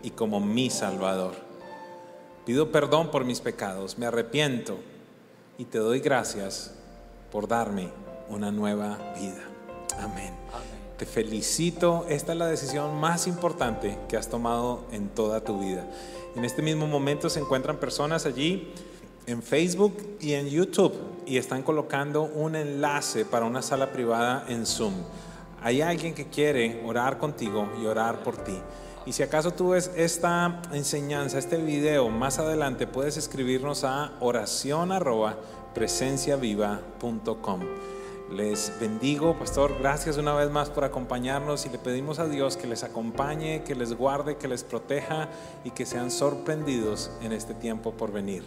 y 0.04 0.12
como 0.12 0.40
mi 0.40 0.70
Salvador. 0.70 1.34
Pido 2.46 2.72
perdón 2.72 3.12
por 3.12 3.26
mis 3.26 3.42
pecados, 3.42 3.98
me 3.98 4.06
arrepiento 4.06 4.78
y 5.58 5.66
te 5.66 5.80
doy 5.80 6.00
gracias 6.00 6.74
por 7.30 7.50
darme 7.50 7.90
una 8.30 8.54
nueva 8.54 8.98
vida. 9.20 9.44
Amén. 10.00 10.34
Te 10.98 11.06
felicito, 11.06 12.06
esta 12.08 12.32
es 12.32 12.38
la 12.38 12.48
decisión 12.48 13.02
más 13.02 13.28
importante 13.28 13.98
que 14.08 14.16
has 14.16 14.30
tomado 14.30 14.86
en 14.94 15.10
toda 15.10 15.44
tu 15.44 15.60
vida. 15.60 15.86
En 16.38 16.46
este 16.46 16.62
mismo 16.62 16.88
momento 16.88 17.30
se 17.30 17.42
encuentran 17.42 17.82
personas 17.82 18.26
allí 18.26 18.74
en 19.28 19.42
Facebook 19.42 20.18
y 20.20 20.34
en 20.34 20.48
YouTube 20.48 20.94
y 21.26 21.38
están 21.38 21.64
colocando 21.64 22.24
un 22.24 22.56
enlace 22.56 23.26
para 23.26 23.46
una 23.46 23.62
sala 23.62 23.92
privada 23.92 24.46
en 24.48 24.66
Zoom. 24.66 24.94
Hay 25.62 25.82
alguien 25.82 26.14
que 26.14 26.28
quiere 26.28 26.82
orar 26.86 27.18
contigo 27.18 27.70
y 27.82 27.86
orar 27.86 28.24
por 28.24 28.38
ti. 28.38 28.58
Y 29.06 29.14
si 29.14 29.24
acaso 29.24 29.52
tú 29.52 29.70
ves 29.70 29.92
esta 29.96 30.62
enseñanza, 30.74 31.40
este 31.40 31.58
video 31.58 32.10
más 32.10 32.40
adelante, 32.40 32.86
puedes 32.86 33.18
escribirnos 33.18 33.84
a 33.84 34.14
oración 34.20 34.92
Les 38.32 38.72
bendigo, 38.80 39.38
pastor, 39.38 39.76
gracias 39.80 40.18
una 40.18 40.34
vez 40.34 40.50
más 40.50 40.70
por 40.70 40.86
acompañarnos 40.86 41.66
y 41.66 41.70
le 41.70 41.78
pedimos 41.78 42.18
a 42.20 42.28
Dios 42.28 42.56
que 42.56 42.66
les 42.66 42.84
acompañe, 42.84 43.64
que 43.64 43.76
les 43.76 43.94
guarde, 43.94 44.38
que 44.38 44.48
les 44.48 44.64
proteja 44.64 45.28
y 45.66 45.72
que 45.72 45.86
sean 45.86 46.12
sorprendidos 46.12 47.12
en 47.22 47.34
este 47.34 47.54
tiempo 47.54 47.92
por 47.92 48.14
venir. 48.14 48.44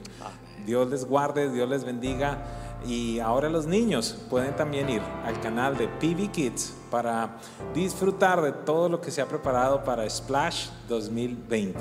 Dios 0.64 0.88
les 0.90 1.04
guarde, 1.04 1.50
Dios 1.50 1.68
les 1.68 1.84
bendiga. 1.84 2.38
Y 2.86 3.18
ahora 3.18 3.48
los 3.48 3.66
niños 3.66 4.26
pueden 4.28 4.54
también 4.56 4.90
ir 4.90 5.00
al 5.24 5.40
canal 5.40 5.76
de 5.76 5.88
PV 5.88 6.30
Kids 6.30 6.76
para 6.90 7.38
disfrutar 7.72 8.42
de 8.42 8.52
todo 8.52 8.88
lo 8.88 9.00
que 9.00 9.10
se 9.10 9.22
ha 9.22 9.26
preparado 9.26 9.82
para 9.84 10.08
Splash 10.08 10.68
2020. 10.88 11.78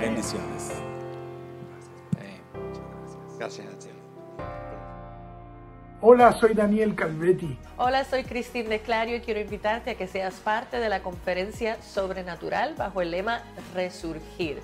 Bendiciones. 0.00 0.72
Gracias 3.38 3.78
ti. 3.78 3.88
Hola, 6.02 6.32
soy 6.32 6.54
Daniel 6.54 6.94
Calvetti. 6.94 7.58
Hola, 7.76 8.04
soy 8.04 8.24
Cristín 8.24 8.70
de 8.70 8.80
Clario 8.80 9.16
y 9.16 9.20
quiero 9.20 9.40
invitarte 9.40 9.90
a 9.90 9.94
que 9.96 10.06
seas 10.06 10.34
parte 10.34 10.78
de 10.78 10.88
la 10.88 11.02
conferencia 11.02 11.80
Sobrenatural 11.82 12.74
bajo 12.74 13.02
el 13.02 13.10
lema 13.10 13.42
Resurgir. 13.74 14.60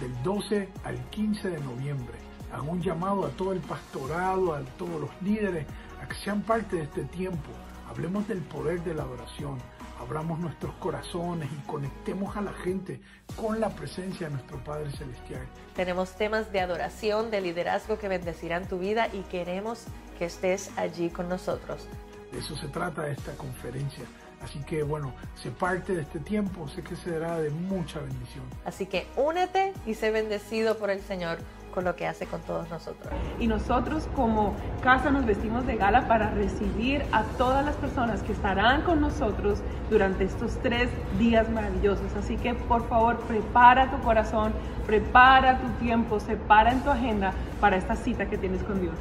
Del 0.00 0.22
12 0.22 0.68
al 0.84 0.96
15 1.10 1.50
de 1.50 1.60
noviembre. 1.60 2.29
Hago 2.52 2.72
un 2.72 2.82
llamado 2.82 3.26
a 3.26 3.30
todo 3.30 3.52
el 3.52 3.60
pastorado, 3.60 4.54
a 4.54 4.60
todos 4.78 5.00
los 5.00 5.10
líderes, 5.22 5.66
a 6.02 6.08
que 6.08 6.14
sean 6.14 6.42
parte 6.42 6.76
de 6.76 6.82
este 6.82 7.04
tiempo. 7.04 7.50
Hablemos 7.88 8.26
del 8.28 8.40
poder 8.40 8.82
de 8.82 8.94
la 8.94 9.02
adoración 9.02 9.58
abramos 10.00 10.38
nuestros 10.38 10.72
corazones 10.76 11.48
y 11.52 11.66
conectemos 11.66 12.36
a 12.36 12.40
la 12.40 12.52
gente 12.52 13.00
con 13.36 13.60
la 13.60 13.68
presencia 13.70 14.28
de 14.28 14.34
nuestro 14.34 14.58
Padre 14.64 14.90
Celestial. 14.92 15.46
Tenemos 15.76 16.16
temas 16.16 16.50
de 16.52 16.60
adoración, 16.60 17.30
de 17.30 17.40
liderazgo 17.40 17.98
que 17.98 18.08
bendecirán 18.08 18.66
tu 18.66 18.78
vida 18.78 19.08
y 19.12 19.20
queremos 19.22 19.84
que 20.18 20.24
estés 20.24 20.70
allí 20.76 21.10
con 21.10 21.28
nosotros. 21.28 21.86
De 22.32 22.38
eso 22.38 22.56
se 22.56 22.68
trata 22.68 23.08
esta 23.08 23.32
conferencia. 23.32 24.04
Así 24.42 24.58
que 24.60 24.82
bueno, 24.82 25.12
se 25.34 25.50
parte 25.50 25.94
de 25.94 26.02
este 26.02 26.18
tiempo, 26.18 26.66
sé 26.68 26.82
que 26.82 26.96
será 26.96 27.38
de 27.38 27.50
mucha 27.50 28.00
bendición. 28.00 28.44
Así 28.64 28.86
que 28.86 29.06
únete 29.16 29.74
y 29.84 29.94
sé 29.94 30.10
bendecido 30.10 30.78
por 30.78 30.88
el 30.88 31.02
Señor 31.02 31.38
con 31.70 31.84
lo 31.84 31.96
que 31.96 32.06
hace 32.06 32.26
con 32.26 32.40
todos 32.42 32.68
nosotros. 32.70 33.12
Y 33.38 33.46
nosotros 33.46 34.08
como 34.14 34.54
casa 34.82 35.10
nos 35.10 35.26
vestimos 35.26 35.66
de 35.66 35.76
gala 35.76 36.06
para 36.06 36.30
recibir 36.30 37.02
a 37.12 37.22
todas 37.38 37.64
las 37.64 37.76
personas 37.76 38.22
que 38.22 38.32
estarán 38.32 38.82
con 38.82 39.00
nosotros 39.00 39.60
durante 39.88 40.24
estos 40.24 40.58
tres 40.62 40.88
días 41.18 41.48
maravillosos. 41.50 42.14
Así 42.16 42.36
que 42.36 42.54
por 42.54 42.88
favor 42.88 43.18
prepara 43.20 43.90
tu 43.90 43.98
corazón, 44.00 44.52
prepara 44.86 45.58
tu 45.58 45.68
tiempo, 45.84 46.20
separa 46.20 46.72
en 46.72 46.80
tu 46.80 46.90
agenda 46.90 47.32
para 47.60 47.76
esta 47.76 47.96
cita 47.96 48.26
que 48.26 48.38
tienes 48.38 48.62
con 48.62 48.80
Dios. 48.80 48.94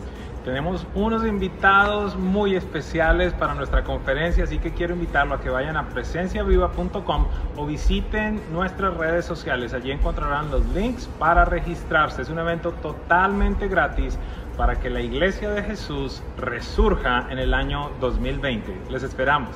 Tenemos 0.49 0.87
unos 0.95 1.27
invitados 1.27 2.17
muy 2.17 2.55
especiales 2.55 3.33
para 3.33 3.53
nuestra 3.53 3.83
conferencia, 3.83 4.45
así 4.45 4.57
que 4.57 4.73
quiero 4.73 4.95
invitarlo 4.95 5.35
a 5.35 5.41
que 5.41 5.51
vayan 5.51 5.77
a 5.77 5.89
presenciaviva.com 5.89 7.27
o 7.55 7.65
visiten 7.67 8.41
nuestras 8.51 8.97
redes 8.97 9.25
sociales. 9.25 9.75
Allí 9.75 9.91
encontrarán 9.91 10.49
los 10.49 10.65
links 10.69 11.07
para 11.19 11.45
registrarse. 11.45 12.23
Es 12.23 12.29
un 12.29 12.39
evento 12.39 12.71
totalmente 12.71 13.67
gratis 13.67 14.17
para 14.57 14.79
que 14.79 14.89
la 14.89 15.01
Iglesia 15.01 15.51
de 15.51 15.61
Jesús 15.61 16.23
resurja 16.35 17.27
en 17.29 17.37
el 17.37 17.53
año 17.53 17.91
2020. 17.99 18.75
Les 18.89 19.03
esperamos. 19.03 19.55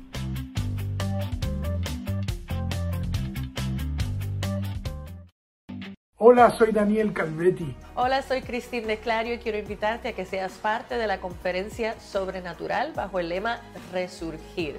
Hola, 6.24 6.50
soy 6.50 6.70
Daniel 6.70 7.12
Calvetti. 7.12 7.74
Hola, 7.96 8.22
soy 8.22 8.42
Cristín 8.42 8.86
de 8.86 8.96
Clario 9.00 9.34
y 9.34 9.38
quiero 9.38 9.58
invitarte 9.58 10.10
a 10.10 10.12
que 10.12 10.24
seas 10.24 10.52
parte 10.52 10.96
de 10.96 11.08
la 11.08 11.20
conferencia 11.20 11.98
Sobrenatural 11.98 12.92
bajo 12.92 13.18
el 13.18 13.28
lema 13.28 13.58
Resurgir. 13.90 14.78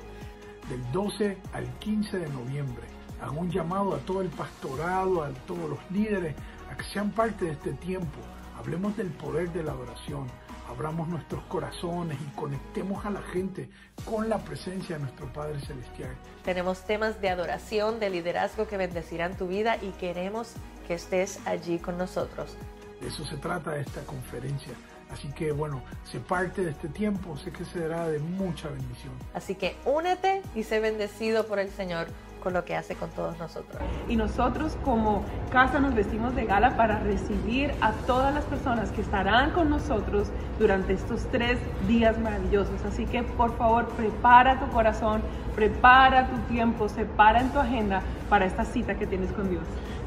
Del 0.69 0.91
12 0.93 1.37
al 1.51 1.67
15 1.79 2.19
de 2.19 2.29
noviembre. 2.29 2.83
Hago 3.21 3.41
un 3.41 3.51
llamado 3.51 3.93
a 3.93 3.97
todo 3.97 4.21
el 4.21 4.29
pastorado, 4.29 5.21
a 5.21 5.31
todos 5.45 5.69
los 5.69 5.79
líderes, 5.91 6.33
a 6.71 6.77
que 6.77 6.85
sean 6.85 7.11
parte 7.11 7.43
de 7.43 7.51
este 7.51 7.73
tiempo. 7.73 8.19
Hablemos 8.57 8.95
del 8.95 9.09
poder 9.09 9.51
de 9.51 9.63
la 9.63 9.73
adoración 9.73 10.27
abramos 10.73 11.07
nuestros 11.07 11.43
corazones 11.43 12.17
y 12.19 12.35
conectemos 12.35 13.05
a 13.05 13.11
la 13.11 13.21
gente 13.21 13.69
con 14.05 14.27
la 14.27 14.39
presencia 14.39 14.95
de 14.95 15.03
nuestro 15.03 15.31
Padre 15.31 15.59
Celestial. 15.61 16.15
Tenemos 16.43 16.85
temas 16.85 17.21
de 17.21 17.29
adoración, 17.29 17.99
de 17.99 18.09
liderazgo 18.09 18.67
que 18.67 18.77
bendecirán 18.77 19.37
tu 19.37 19.47
vida 19.47 19.77
y 19.81 19.91
queremos 19.91 20.53
que 20.87 20.95
estés 20.95 21.39
allí 21.45 21.77
con 21.77 21.97
nosotros. 21.97 22.57
De 22.99 23.07
eso 23.07 23.23
se 23.25 23.37
trata 23.37 23.77
esta 23.77 24.01
conferencia. 24.05 24.73
Así 25.11 25.27
que 25.29 25.51
bueno, 25.51 25.83
se 26.11 26.19
parte 26.19 26.63
de 26.63 26.71
este 26.71 26.87
tiempo, 26.87 27.37
sé 27.37 27.51
que 27.51 27.65
será 27.65 28.07
de 28.07 28.17
mucha 28.17 28.67
bendición. 28.69 29.13
Así 29.35 29.53
que 29.53 29.75
únete 29.85 30.41
y 30.55 30.63
sé 30.63 30.79
bendecido 30.79 31.45
por 31.45 31.59
el 31.59 31.69
Señor 31.69 32.07
con 32.43 32.53
lo 32.53 32.65
que 32.65 32.75
hace 32.75 32.95
con 32.95 33.09
todos 33.11 33.39
nosotros. 33.39 33.81
Y 34.09 34.17
nosotros 34.17 34.77
como 34.83 35.23
casa 35.49 35.79
nos 35.79 35.95
vestimos 35.95 36.35
de 36.35 36.45
gala 36.45 36.75
para 36.75 36.99
recibir 36.99 37.71
a 37.79 37.93
todas 38.05 38.33
las 38.33 38.43
personas 38.43 38.91
que 38.91 39.01
estarán 39.01 39.51
con 39.51 39.69
nosotros 39.69 40.27
durante 40.59 40.93
estos 40.93 41.25
tres 41.31 41.57
días 41.87 42.19
maravillosos. 42.19 42.83
Así 42.85 43.05
que 43.05 43.23
por 43.23 43.57
favor 43.57 43.87
prepara 43.95 44.59
tu 44.59 44.67
corazón, 44.71 45.21
prepara 45.55 46.27
tu 46.27 46.37
tiempo, 46.53 46.89
separa 46.89 47.39
en 47.39 47.49
tu 47.49 47.59
agenda 47.59 48.01
para 48.29 48.45
esta 48.45 48.65
cita 48.65 48.95
que 48.95 49.07
tienes 49.07 49.31
con 49.31 49.49
Dios. 49.49 49.63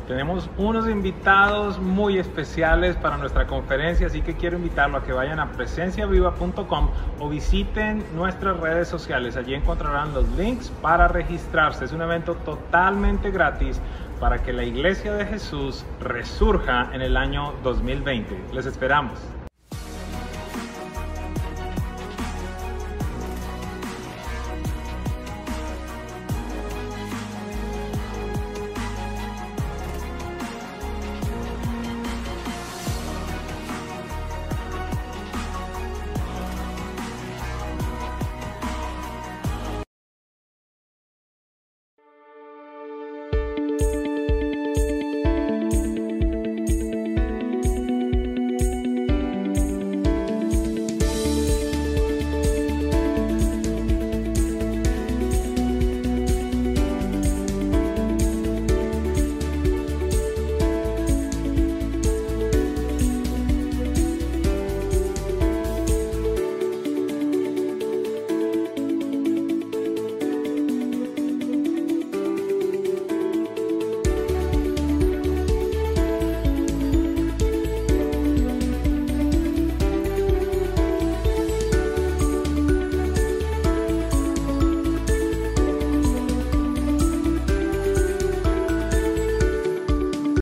Tenemos 0.06 0.48
unos 0.56 0.88
invitados 0.88 1.80
muy 1.80 2.18
especiales 2.18 2.94
para 2.96 3.16
nuestra 3.16 3.46
conferencia, 3.46 4.06
así 4.06 4.22
que 4.22 4.34
quiero 4.34 4.56
invitarlo 4.56 4.98
a 4.98 5.02
que 5.02 5.12
vayan 5.12 5.40
a 5.40 5.50
presenciaviva.com 5.50 6.90
o 7.18 7.28
visiten 7.28 8.04
nuestras 8.14 8.56
redes 8.58 8.86
sociales. 8.86 9.36
Allí 9.36 9.54
encontrarán 9.54 10.14
los 10.14 10.28
links 10.36 10.70
para 10.80 11.08
registrarse. 11.08 11.84
Es 11.84 11.92
un 11.92 12.02
evento 12.02 12.34
totalmente 12.36 13.32
gratis 13.32 13.80
para 14.20 14.42
que 14.42 14.52
la 14.52 14.62
Iglesia 14.62 15.12
de 15.12 15.26
Jesús 15.26 15.84
resurja 16.00 16.90
en 16.92 17.02
el 17.02 17.16
año 17.16 17.52
2020. 17.64 18.54
Les 18.54 18.66
esperamos. 18.66 19.18